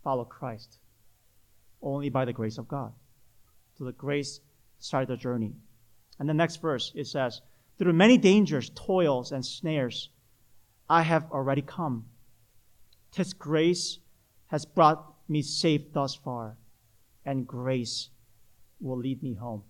follow 0.04 0.26
Christ? 0.26 0.78
Only 1.82 2.10
by 2.10 2.26
the 2.26 2.34
grace 2.34 2.58
of 2.58 2.68
God. 2.68 2.94
So 3.78 3.86
the 3.86 3.92
grace 3.92 4.40
started 4.80 5.10
the 5.10 5.18
journey. 5.18 5.54
And 6.20 6.30
the 6.30 6.34
next 6.34 6.62
verse, 6.62 6.92
it 6.96 7.08
says, 7.08 7.42
Through 7.80 7.94
many 7.94 8.18
dangers, 8.18 8.72
toils, 8.76 9.32
and 9.32 9.46
snares, 9.46 10.10
I 10.90 11.02
have 11.02 11.32
already 11.32 11.64
come. 11.64 12.06
Tis 13.12 13.34
grace 13.34 14.00
has 14.54 14.66
brought 14.66 15.16
me 15.28 15.42
safe 15.42 15.82
thus 15.94 16.14
far, 16.14 16.56
and 17.26 17.48
grace 17.48 18.10
will 18.80 19.00
lead 19.00 19.24
me 19.24 19.34
home. 19.34 19.64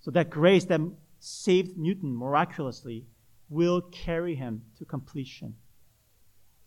So 0.00 0.10
that 0.12 0.30
grace 0.30 0.64
that 0.64 0.80
saved 1.18 1.76
Newton 1.76 2.16
miraculously 2.16 3.04
will 3.50 3.82
carry 3.82 4.34
him 4.34 4.62
to 4.78 4.86
completion. 4.86 5.56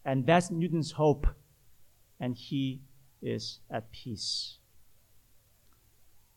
And 0.06 0.24
that's 0.24 0.52
Newton's 0.52 0.92
hope 0.92 1.26
and 2.20 2.36
he 2.36 2.84
is 3.24 3.62
at 3.72 3.92
peace. 3.92 4.60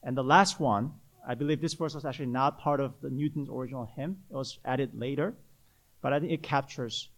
And 0.03 0.17
the 0.17 0.25
last 0.25 0.59
one, 0.59 0.93
I 1.29 1.35
believe 1.35 1.61
this 1.61 1.75
verse 1.75 1.95
was 1.95 2.07
actually 2.07 2.33
not 2.33 2.59
part 2.59 2.81
of 2.81 2.95
the 3.03 3.11
Newton's 3.11 3.51
original 3.51 3.93
hymn. 3.95 4.17
It 4.31 4.37
was 4.37 4.59
added 4.65 4.93
later, 4.95 5.35
but 6.01 6.15
I 6.15 6.21
think 6.21 6.33
it 6.33 6.43
captures 6.43 7.11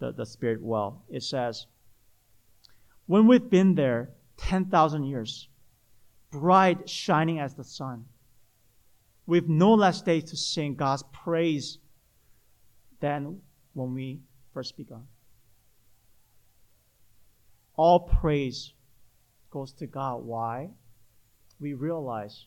the, 0.00 0.10
the 0.10 0.26
spirit 0.26 0.60
well. 0.60 1.04
It 1.08 1.22
says, 1.22 1.66
When 3.10 3.26
we've 3.26 3.50
been 3.50 3.74
there 3.74 4.10
10,000 4.36 5.02
years, 5.02 5.48
bright 6.30 6.88
shining 6.88 7.40
as 7.40 7.54
the 7.54 7.64
sun, 7.64 8.04
we've 9.26 9.48
no 9.48 9.74
less 9.74 10.00
days 10.00 10.30
to 10.30 10.36
sing 10.36 10.76
God's 10.76 11.02
praise 11.12 11.78
than 13.00 13.40
when 13.74 13.94
we 13.94 14.20
first 14.54 14.76
begun 14.76 15.08
all 17.80 17.98
praise 17.98 18.74
goes 19.50 19.72
to 19.72 19.86
God. 19.86 20.22
Why? 20.22 20.68
We 21.58 21.72
realize 21.72 22.44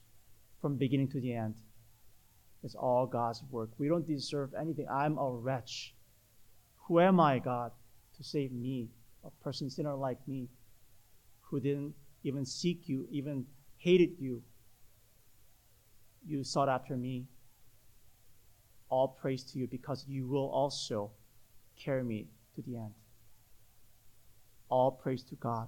from 0.61 0.77
beginning 0.77 1.09
to 1.09 1.19
the 1.19 1.33
end, 1.33 1.55
it's 2.63 2.75
all 2.75 3.05
God's 3.05 3.43
work. 3.49 3.71
We 3.77 3.89
don't 3.89 4.07
deserve 4.07 4.53
anything. 4.53 4.85
I'm 4.89 5.17
a 5.17 5.29
wretch. 5.29 5.93
Who 6.87 7.01
am 7.01 7.19
I, 7.19 7.39
God, 7.39 7.71
to 8.15 8.23
save 8.23 8.53
me, 8.53 8.91
a 9.23 9.31
person 9.43 9.69
sinner 9.69 9.95
like 9.95 10.19
me, 10.27 10.49
who 11.41 11.59
didn't 11.59 11.93
even 12.23 12.45
seek 12.45 12.87
you, 12.87 13.07
even 13.11 13.45
hated 13.77 14.11
you? 14.19 14.41
You 16.25 16.43
sought 16.43 16.69
after 16.69 16.95
me. 16.95 17.25
All 18.89 19.07
praise 19.07 19.43
to 19.51 19.59
you 19.59 19.67
because 19.67 20.05
you 20.07 20.27
will 20.27 20.49
also 20.49 21.11
carry 21.75 22.03
me 22.03 22.27
to 22.55 22.61
the 22.61 22.77
end. 22.77 22.93
All 24.69 24.91
praise 24.91 25.23
to 25.23 25.35
God. 25.35 25.67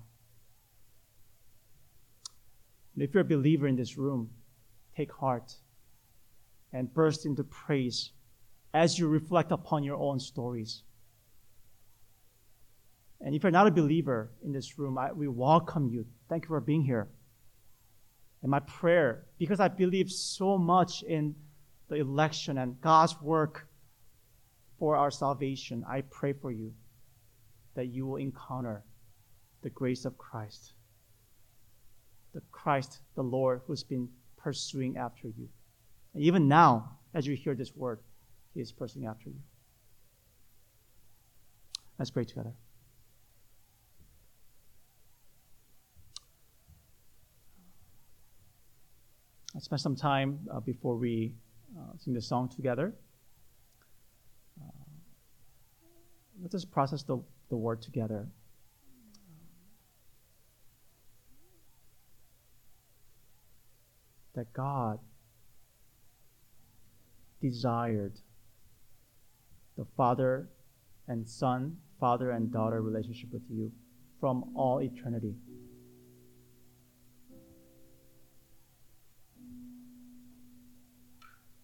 And 2.94 3.04
if 3.04 3.14
you're 3.14 3.22
a 3.22 3.26
believer 3.26 3.68
in 3.68 3.76
this 3.76 3.98
room, 3.98 4.30
take 4.96 5.12
heart 5.12 5.56
and 6.72 6.94
burst 6.94 7.26
into 7.26 7.44
praise 7.44 8.12
as 8.74 8.98
you 9.00 9.08
reflect 9.08 9.52
upon 9.52 9.84
your 9.84 9.98
own 9.98 10.20
stories. 10.20 10.84
And 13.22 13.34
if 13.34 13.44
you're 13.44 13.52
not 13.52 13.68
a 13.68 13.72
believer 13.72 14.32
in 14.44 14.52
this 14.52 14.78
room, 14.78 14.98
I, 14.98 15.12
we 15.12 15.28
welcome 15.28 15.88
you. 15.88 16.06
Thank 16.30 16.44
you 16.44 16.50
for 16.50 16.62
being 16.62 16.84
here. 16.84 17.08
And 18.42 18.52
my 18.52 18.60
prayer, 18.60 19.26
because 19.40 19.60
I 19.60 19.68
believe 19.68 20.12
so 20.12 20.58
much 20.58 21.02
in 21.04 21.36
the 21.88 21.96
election 21.96 22.58
and 22.58 22.80
God's 22.82 23.20
work 23.22 23.68
for 24.78 24.96
our 24.96 25.10
salvation, 25.10 25.84
I 25.88 26.02
pray 26.02 26.34
for 26.34 26.52
you 26.52 26.74
that 27.76 27.88
you 27.88 28.06
will 28.06 28.18
encounter 28.18 28.84
the 29.62 29.70
grace 29.70 30.06
of 30.06 30.18
Christ. 30.18 30.74
The 32.34 32.42
Christ, 32.52 33.00
the 33.16 33.24
Lord, 33.24 33.62
who's 33.66 33.84
been 33.84 34.10
pursuing 34.38 34.98
after 34.98 35.28
you. 35.28 35.48
And 36.14 36.24
even 36.24 36.48
now, 36.48 36.98
as 37.14 37.26
you 37.26 37.36
hear 37.36 37.56
this 37.56 37.76
word, 37.76 38.00
He 38.54 38.62
is 38.62 38.72
pursuing 38.72 39.08
after 39.08 39.30
you. 39.30 39.40
Let's 41.98 42.12
pray 42.12 42.26
together. 42.26 42.54
Spend 49.60 49.82
some 49.82 49.96
time 49.96 50.40
uh, 50.54 50.60
before 50.60 50.98
we 50.98 51.34
uh, 51.78 51.98
sing 51.98 52.14
the 52.14 52.22
song 52.22 52.50
together. 52.50 52.94
Uh, 54.62 54.86
let 56.42 56.54
us 56.54 56.66
process 56.66 57.04
the, 57.04 57.18
the 57.50 57.56
word 57.56 57.82
together. 57.82 58.28
That 64.34 64.52
God 64.52 65.00
desired 67.42 68.20
the 69.78 69.86
Father 69.96 70.50
and 71.08 71.28
Son, 71.28 71.78
Father 72.00 72.32
and 72.32 72.52
daughter 72.52 72.82
relationship 72.82 73.32
with 73.32 73.44
you 73.50 73.72
from 74.20 74.52
all 74.56 74.82
eternity. 74.82 75.36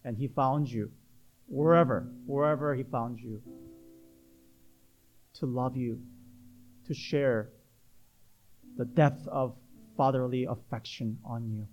And 0.04 0.16
He 0.16 0.28
found 0.28 0.70
you 0.70 0.90
wherever, 1.46 2.08
wherever 2.26 2.74
He 2.74 2.82
found 2.82 3.20
you 3.20 3.42
to 5.34 5.46
love 5.46 5.76
you, 5.76 6.00
to 6.86 6.94
share 6.94 7.50
the 8.76 8.84
depth 8.84 9.26
of 9.28 9.54
fatherly 9.96 10.44
affection 10.44 11.18
on 11.24 11.48
you. 11.48 11.66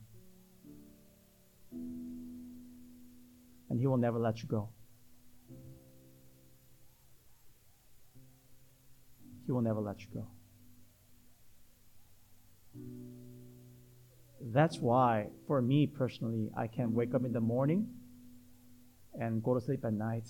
And 3.70 3.80
He 3.80 3.88
will 3.88 3.98
never 3.98 4.20
let 4.20 4.42
you 4.42 4.48
go. 4.48 4.70
He 9.46 9.52
will 9.52 9.62
never 9.62 9.80
let 9.80 10.02
you 10.02 10.08
go. 10.14 10.28
That's 14.42 14.78
why, 14.78 15.28
for 15.48 15.62
me 15.62 15.88
personally, 15.88 16.50
I 16.56 16.68
can 16.68 16.94
wake 16.94 17.14
up 17.14 17.26
in 17.26 17.34
the 17.34 17.42
morning 17.42 17.88
and 19.18 19.44
go 19.44 19.54
to 19.54 19.62
sleep 19.62 19.84
at 19.86 19.94
night 19.94 20.28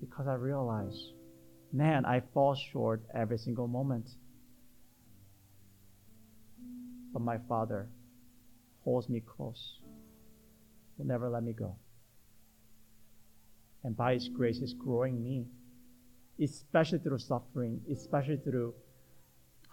because 0.00 0.26
I 0.26 0.34
realize, 0.34 1.12
man, 1.72 2.04
I 2.04 2.22
fall 2.32 2.54
short 2.54 3.02
every 3.14 3.38
single 3.38 3.68
moment. 3.68 4.10
But 7.12 7.22
my 7.22 7.38
Father 7.48 7.88
holds 8.82 9.08
me 9.08 9.20
close, 9.20 9.80
will 10.98 11.06
never 11.06 11.28
let 11.28 11.42
me 11.42 11.52
go. 11.52 11.76
And 13.82 13.96
by 13.96 14.14
His 14.14 14.28
grace, 14.28 14.58
He's 14.58 14.74
growing 14.74 15.22
me, 15.22 15.46
especially 16.42 16.98
through 16.98 17.18
suffering, 17.18 17.80
especially 17.90 18.38
through 18.38 18.74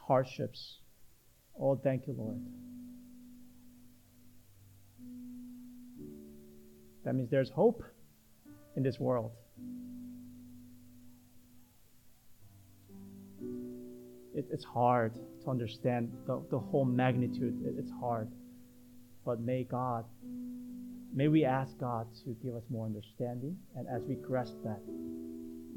hardships. 0.08 0.80
Oh, 1.60 1.76
thank 1.76 2.08
you, 2.08 2.14
Lord. 2.18 2.40
That 7.04 7.16
means 7.16 7.30
there's 7.30 7.50
hope 7.50 7.84
in 8.76 8.84
this 8.84 9.00
world. 9.00 9.32
It, 14.34 14.46
it's 14.52 14.64
hard 14.64 15.14
to 15.44 15.50
understand 15.50 16.12
the, 16.26 16.42
the 16.52 16.60
whole 16.60 16.86
magnitude. 16.86 17.62
It, 17.66 17.76
it's 17.78 17.92
hard. 18.00 18.30
But 19.26 19.42
may 19.42 19.64
God, 19.64 20.06
may 21.14 21.28
we 21.28 21.44
ask 21.44 21.78
God 21.80 22.08
to 22.24 22.36
give 22.44 22.56
us 22.56 22.64
more 22.70 22.86
understanding. 22.86 23.58
And 23.76 23.88
as 23.88 24.04
we 24.04 24.16
grasp 24.16 24.56
that, 24.64 24.82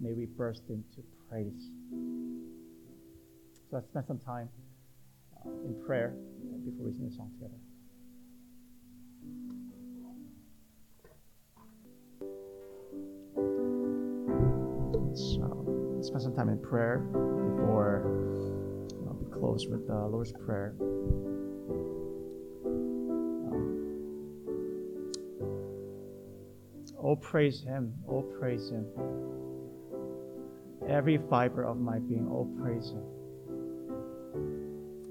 may 0.01 0.13
we 0.13 0.27
burst 0.27 0.63
into 0.69 1.03
praise. 1.29 1.71
So 3.55 3.77
let's 3.77 3.89
spend 3.89 4.07
some 4.07 4.19
time 4.19 4.49
uh, 5.45 5.51
in 5.67 5.75
prayer 5.85 6.15
before 6.65 6.87
we 6.87 6.93
sing 6.93 7.09
the 7.09 7.15
song 7.17 7.31
together. 7.35 7.59
Spend 16.15 16.23
some 16.23 16.37
time 16.37 16.49
in 16.49 16.59
prayer 16.59 16.99
before 16.99 18.05
uh, 18.07 19.13
we 19.15 19.27
close 19.37 19.67
with 19.67 19.85
the 19.89 19.95
Lord's 19.95 20.33
Prayer. 20.47 20.77
Um, 23.51 23.67
oh, 27.03 27.17
praise 27.17 27.65
Him. 27.65 27.95
Oh, 28.09 28.23
praise 28.23 28.71
Him. 28.71 28.87
Every 30.89 31.19
fiber 31.29 31.65
of 31.65 31.79
my 31.79 31.99
being, 31.99 32.29
oh, 32.31 32.49
praise 32.63 32.93
Him. 32.93 33.03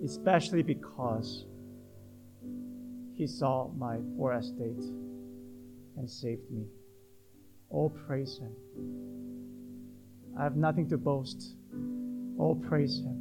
Especially 0.05 0.63
because 0.63 1.45
He 3.13 3.27
saw 3.27 3.67
my 3.75 3.97
poor 4.15 4.31
estate 4.35 4.85
and 5.97 6.09
saved 6.09 6.49
me. 6.49 6.65
Oh, 7.69 7.89
praise 7.89 8.39
Him. 8.39 9.12
I 10.37 10.43
have 10.43 10.55
nothing 10.55 10.89
to 10.89 10.97
boast. 10.97 11.55
Oh, 12.39 12.55
praise 12.55 12.99
Him. 12.99 13.19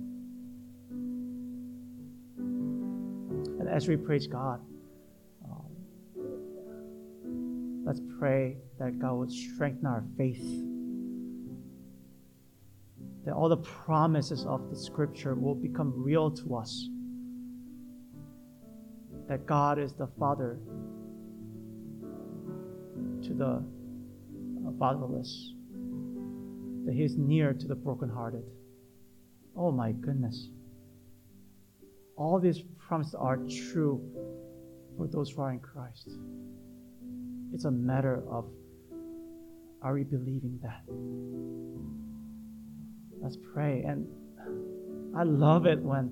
And 3.60 3.68
as 3.68 3.86
we 3.86 3.96
praise 3.96 4.26
God, 4.26 4.60
um, 5.44 5.66
let's 7.84 8.00
pray 8.18 8.56
that 8.78 8.98
God 8.98 9.14
would 9.14 9.30
strengthen 9.30 9.86
our 9.86 10.02
faith. 10.16 10.42
That 13.26 13.34
all 13.34 13.48
the 13.48 13.58
promises 13.58 14.46
of 14.46 14.70
the 14.70 14.76
Scripture 14.76 15.34
will 15.34 15.54
become 15.54 15.92
real 15.94 16.30
to 16.30 16.56
us. 16.56 16.88
That 19.28 19.46
God 19.46 19.78
is 19.78 19.92
the 19.92 20.08
Father 20.18 20.58
to 23.22 23.34
the 23.34 23.62
fatherless 24.78 25.54
that 26.84 26.94
He 26.94 27.02
is 27.02 27.16
near 27.16 27.52
to 27.52 27.66
the 27.66 27.74
brokenhearted. 27.74 28.44
Oh 29.56 29.70
my 29.70 29.92
goodness. 29.92 30.48
All 32.16 32.38
these 32.38 32.62
promises 32.78 33.14
are 33.14 33.36
true 33.36 34.00
for 34.96 35.06
those 35.06 35.30
who 35.30 35.42
are 35.42 35.52
in 35.52 35.60
Christ. 35.60 36.10
It's 37.52 37.64
a 37.64 37.70
matter 37.70 38.22
of 38.30 38.46
are 39.82 39.94
we 39.94 40.04
believing 40.04 40.60
that? 40.62 40.82
Let's 43.20 43.36
pray. 43.52 43.82
And 43.82 44.06
I 45.16 45.24
love 45.24 45.66
it 45.66 45.80
when 45.80 46.10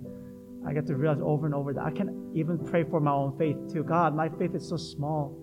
I 0.66 0.73
get 0.73 0.87
to 0.89 0.97
realize 0.97 1.21
over 1.23 1.47
and 1.47 1.55
over 1.55 1.73
that 1.73 1.85
I 1.85 1.91
can 1.91 2.33
even 2.35 2.59
pray 2.59 2.85
for 2.85 3.01
my 3.01 3.12
own 3.12 3.39
faith 3.39 3.57
too. 3.73 3.85
God, 3.85 4.14
my 4.14 4.29
faith 4.29 4.55
is 4.55 4.68
so 4.68 4.77
small. 4.77 5.37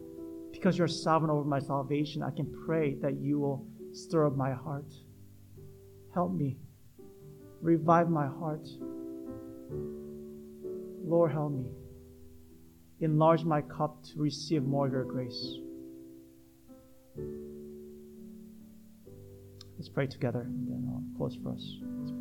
Because 0.52 0.78
you're 0.78 0.88
sovereign 0.88 1.32
over 1.32 1.44
my 1.44 1.60
salvation, 1.60 2.24
I 2.24 2.32
can 2.32 2.54
pray 2.66 2.96
that 3.02 3.20
you 3.20 3.40
will 3.40 3.66
stir 3.94 4.28
up 4.28 4.36
my 4.36 4.52
heart. 4.54 4.92
Help 6.18 6.34
me. 6.34 6.58
Revive 7.62 8.10
my 8.10 8.26
heart. 8.26 8.68
Lord, 11.06 11.32
help 11.32 11.52
me. 11.52 11.66
Enlarge 13.02 13.44
my 13.44 13.62
cup 13.62 14.04
to 14.06 14.20
receive 14.20 14.64
more 14.64 14.88
of 14.88 14.94
your 14.94 15.04
grace. 15.04 15.60
Let's 19.78 19.90
pray 19.90 20.08
together, 20.08 20.42
and 20.42 20.68
then 20.68 20.90
I'll 20.92 21.18
close 21.20 21.38
for 21.44 21.52
us. 21.52 22.17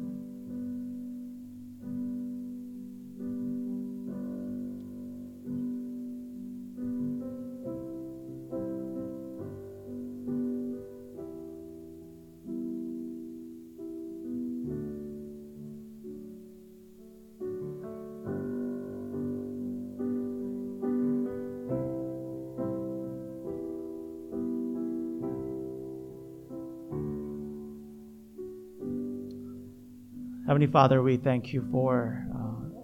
Heavenly 30.56 30.72
Father, 30.72 31.02
we 31.02 31.18
thank 31.18 31.52
you 31.52 31.68
for 31.70 32.26
uh, 32.34 32.80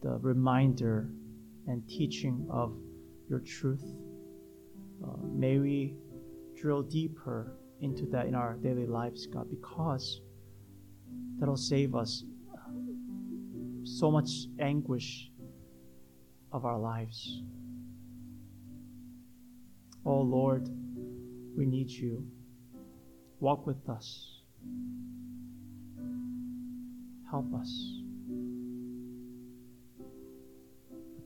the 0.00 0.16
reminder 0.20 1.10
and 1.66 1.86
teaching 1.86 2.46
of 2.50 2.72
your 3.28 3.40
truth. 3.40 3.84
Uh, 5.06 5.18
may 5.30 5.58
we 5.58 5.96
drill 6.56 6.80
deeper 6.80 7.58
into 7.82 8.06
that 8.06 8.24
in 8.24 8.34
our 8.34 8.54
daily 8.54 8.86
lives, 8.86 9.26
God, 9.26 9.50
because 9.50 10.22
that'll 11.38 11.58
save 11.58 11.94
us 11.94 12.24
so 13.82 14.10
much 14.10 14.30
anguish 14.58 15.30
of 16.52 16.64
our 16.64 16.78
lives. 16.78 17.42
Oh 20.06 20.22
Lord, 20.22 20.70
we 21.54 21.66
need 21.66 21.90
you. 21.90 22.26
Walk 23.40 23.66
with 23.66 23.90
us. 23.90 24.33
Help 27.34 27.52
us. 27.60 28.00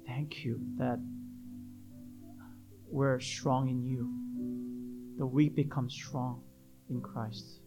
Thank 0.06 0.42
you 0.42 0.58
that 0.78 0.98
we're 2.90 3.20
strong 3.20 3.68
in 3.68 3.84
you. 3.84 4.08
The 5.18 5.26
weak 5.26 5.54
become 5.54 5.90
strong 5.90 6.40
in 6.88 7.02
Christ. 7.02 7.60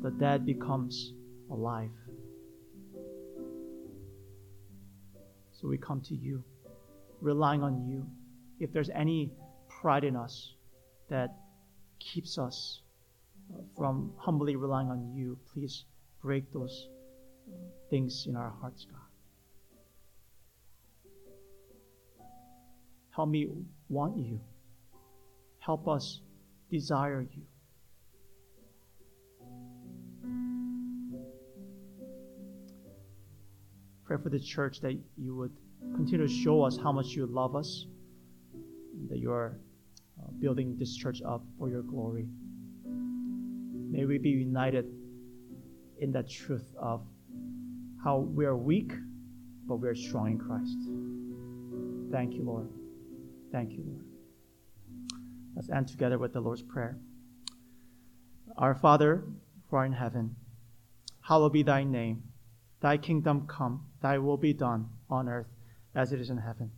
The 0.00 0.10
dead 0.12 0.46
becomes 0.46 1.12
alive. 1.50 1.90
So 5.52 5.68
we 5.68 5.76
come 5.76 6.00
to 6.00 6.14
you, 6.14 6.42
relying 7.20 7.62
on 7.62 7.86
you. 7.86 8.06
If 8.58 8.72
there's 8.72 8.88
any 8.88 9.34
pride 9.68 10.04
in 10.04 10.16
us 10.16 10.54
that 11.10 11.36
keeps 11.98 12.38
us 12.38 12.80
from 13.76 14.12
humbly 14.16 14.56
relying 14.56 14.88
on 14.88 15.12
you, 15.14 15.38
please 15.52 15.84
break 16.22 16.52
those 16.52 16.88
things 17.88 18.26
in 18.28 18.36
our 18.36 18.52
hearts, 18.60 18.86
God. 18.90 19.00
Help 23.14 23.28
me 23.28 23.48
want 23.88 24.16
you. 24.16 24.40
Help 25.58 25.88
us 25.88 26.20
desire 26.70 27.26
you. 27.34 27.42
Pray 34.04 34.16
for 34.22 34.28
the 34.28 34.40
church 34.40 34.80
that 34.80 34.98
you 35.16 35.36
would 35.36 35.52
continue 35.94 36.26
to 36.26 36.32
show 36.32 36.62
us 36.62 36.76
how 36.82 36.92
much 36.92 37.08
you 37.08 37.26
love 37.26 37.54
us, 37.54 37.86
that 39.08 39.18
you 39.18 39.30
are 39.30 39.58
uh, 40.20 40.30
building 40.40 40.76
this 40.78 40.96
church 40.96 41.20
up 41.22 41.44
for 41.58 41.68
your 41.68 41.82
glory. 41.82 42.26
May 43.90 44.04
we 44.04 44.18
be 44.18 44.30
united 44.30 44.86
in 45.98 46.12
that 46.12 46.30
truth 46.30 46.72
of 46.80 47.02
how 48.04 48.18
we 48.18 48.46
are 48.46 48.56
weak, 48.56 48.92
but 49.66 49.76
we 49.76 49.88
are 49.88 49.96
strong 49.96 50.30
in 50.30 50.38
Christ. 50.38 50.78
Thank 52.12 52.34
you, 52.34 52.44
Lord. 52.44 52.68
Thank 53.50 53.72
you, 53.72 53.82
Lord. 53.84 54.04
Let's 55.56 55.70
end 55.70 55.88
together 55.88 56.18
with 56.18 56.32
the 56.32 56.40
Lord's 56.40 56.62
Prayer. 56.62 56.98
Our 58.56 58.76
Father, 58.76 59.24
who 59.68 59.76
art 59.76 59.88
in 59.88 59.92
heaven, 59.92 60.36
hallowed 61.22 61.52
be 61.52 61.64
thy 61.64 61.82
name. 61.82 62.22
Thy 62.80 62.96
kingdom 62.96 63.46
come, 63.48 63.86
thy 64.00 64.18
will 64.18 64.36
be 64.36 64.52
done 64.52 64.88
on 65.10 65.28
earth 65.28 65.48
as 65.96 66.12
it 66.12 66.20
is 66.20 66.30
in 66.30 66.38
heaven. 66.38 66.70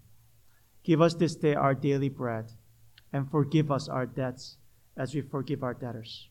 Give 0.82 1.02
us 1.02 1.14
this 1.14 1.36
day 1.36 1.54
our 1.54 1.74
daily 1.74 2.08
bread, 2.08 2.52
and 3.12 3.30
forgive 3.30 3.70
us 3.70 3.86
our 3.88 4.06
debts 4.06 4.56
as 4.96 5.14
we 5.14 5.20
forgive 5.20 5.62
our 5.62 5.74
debtors. 5.74 6.30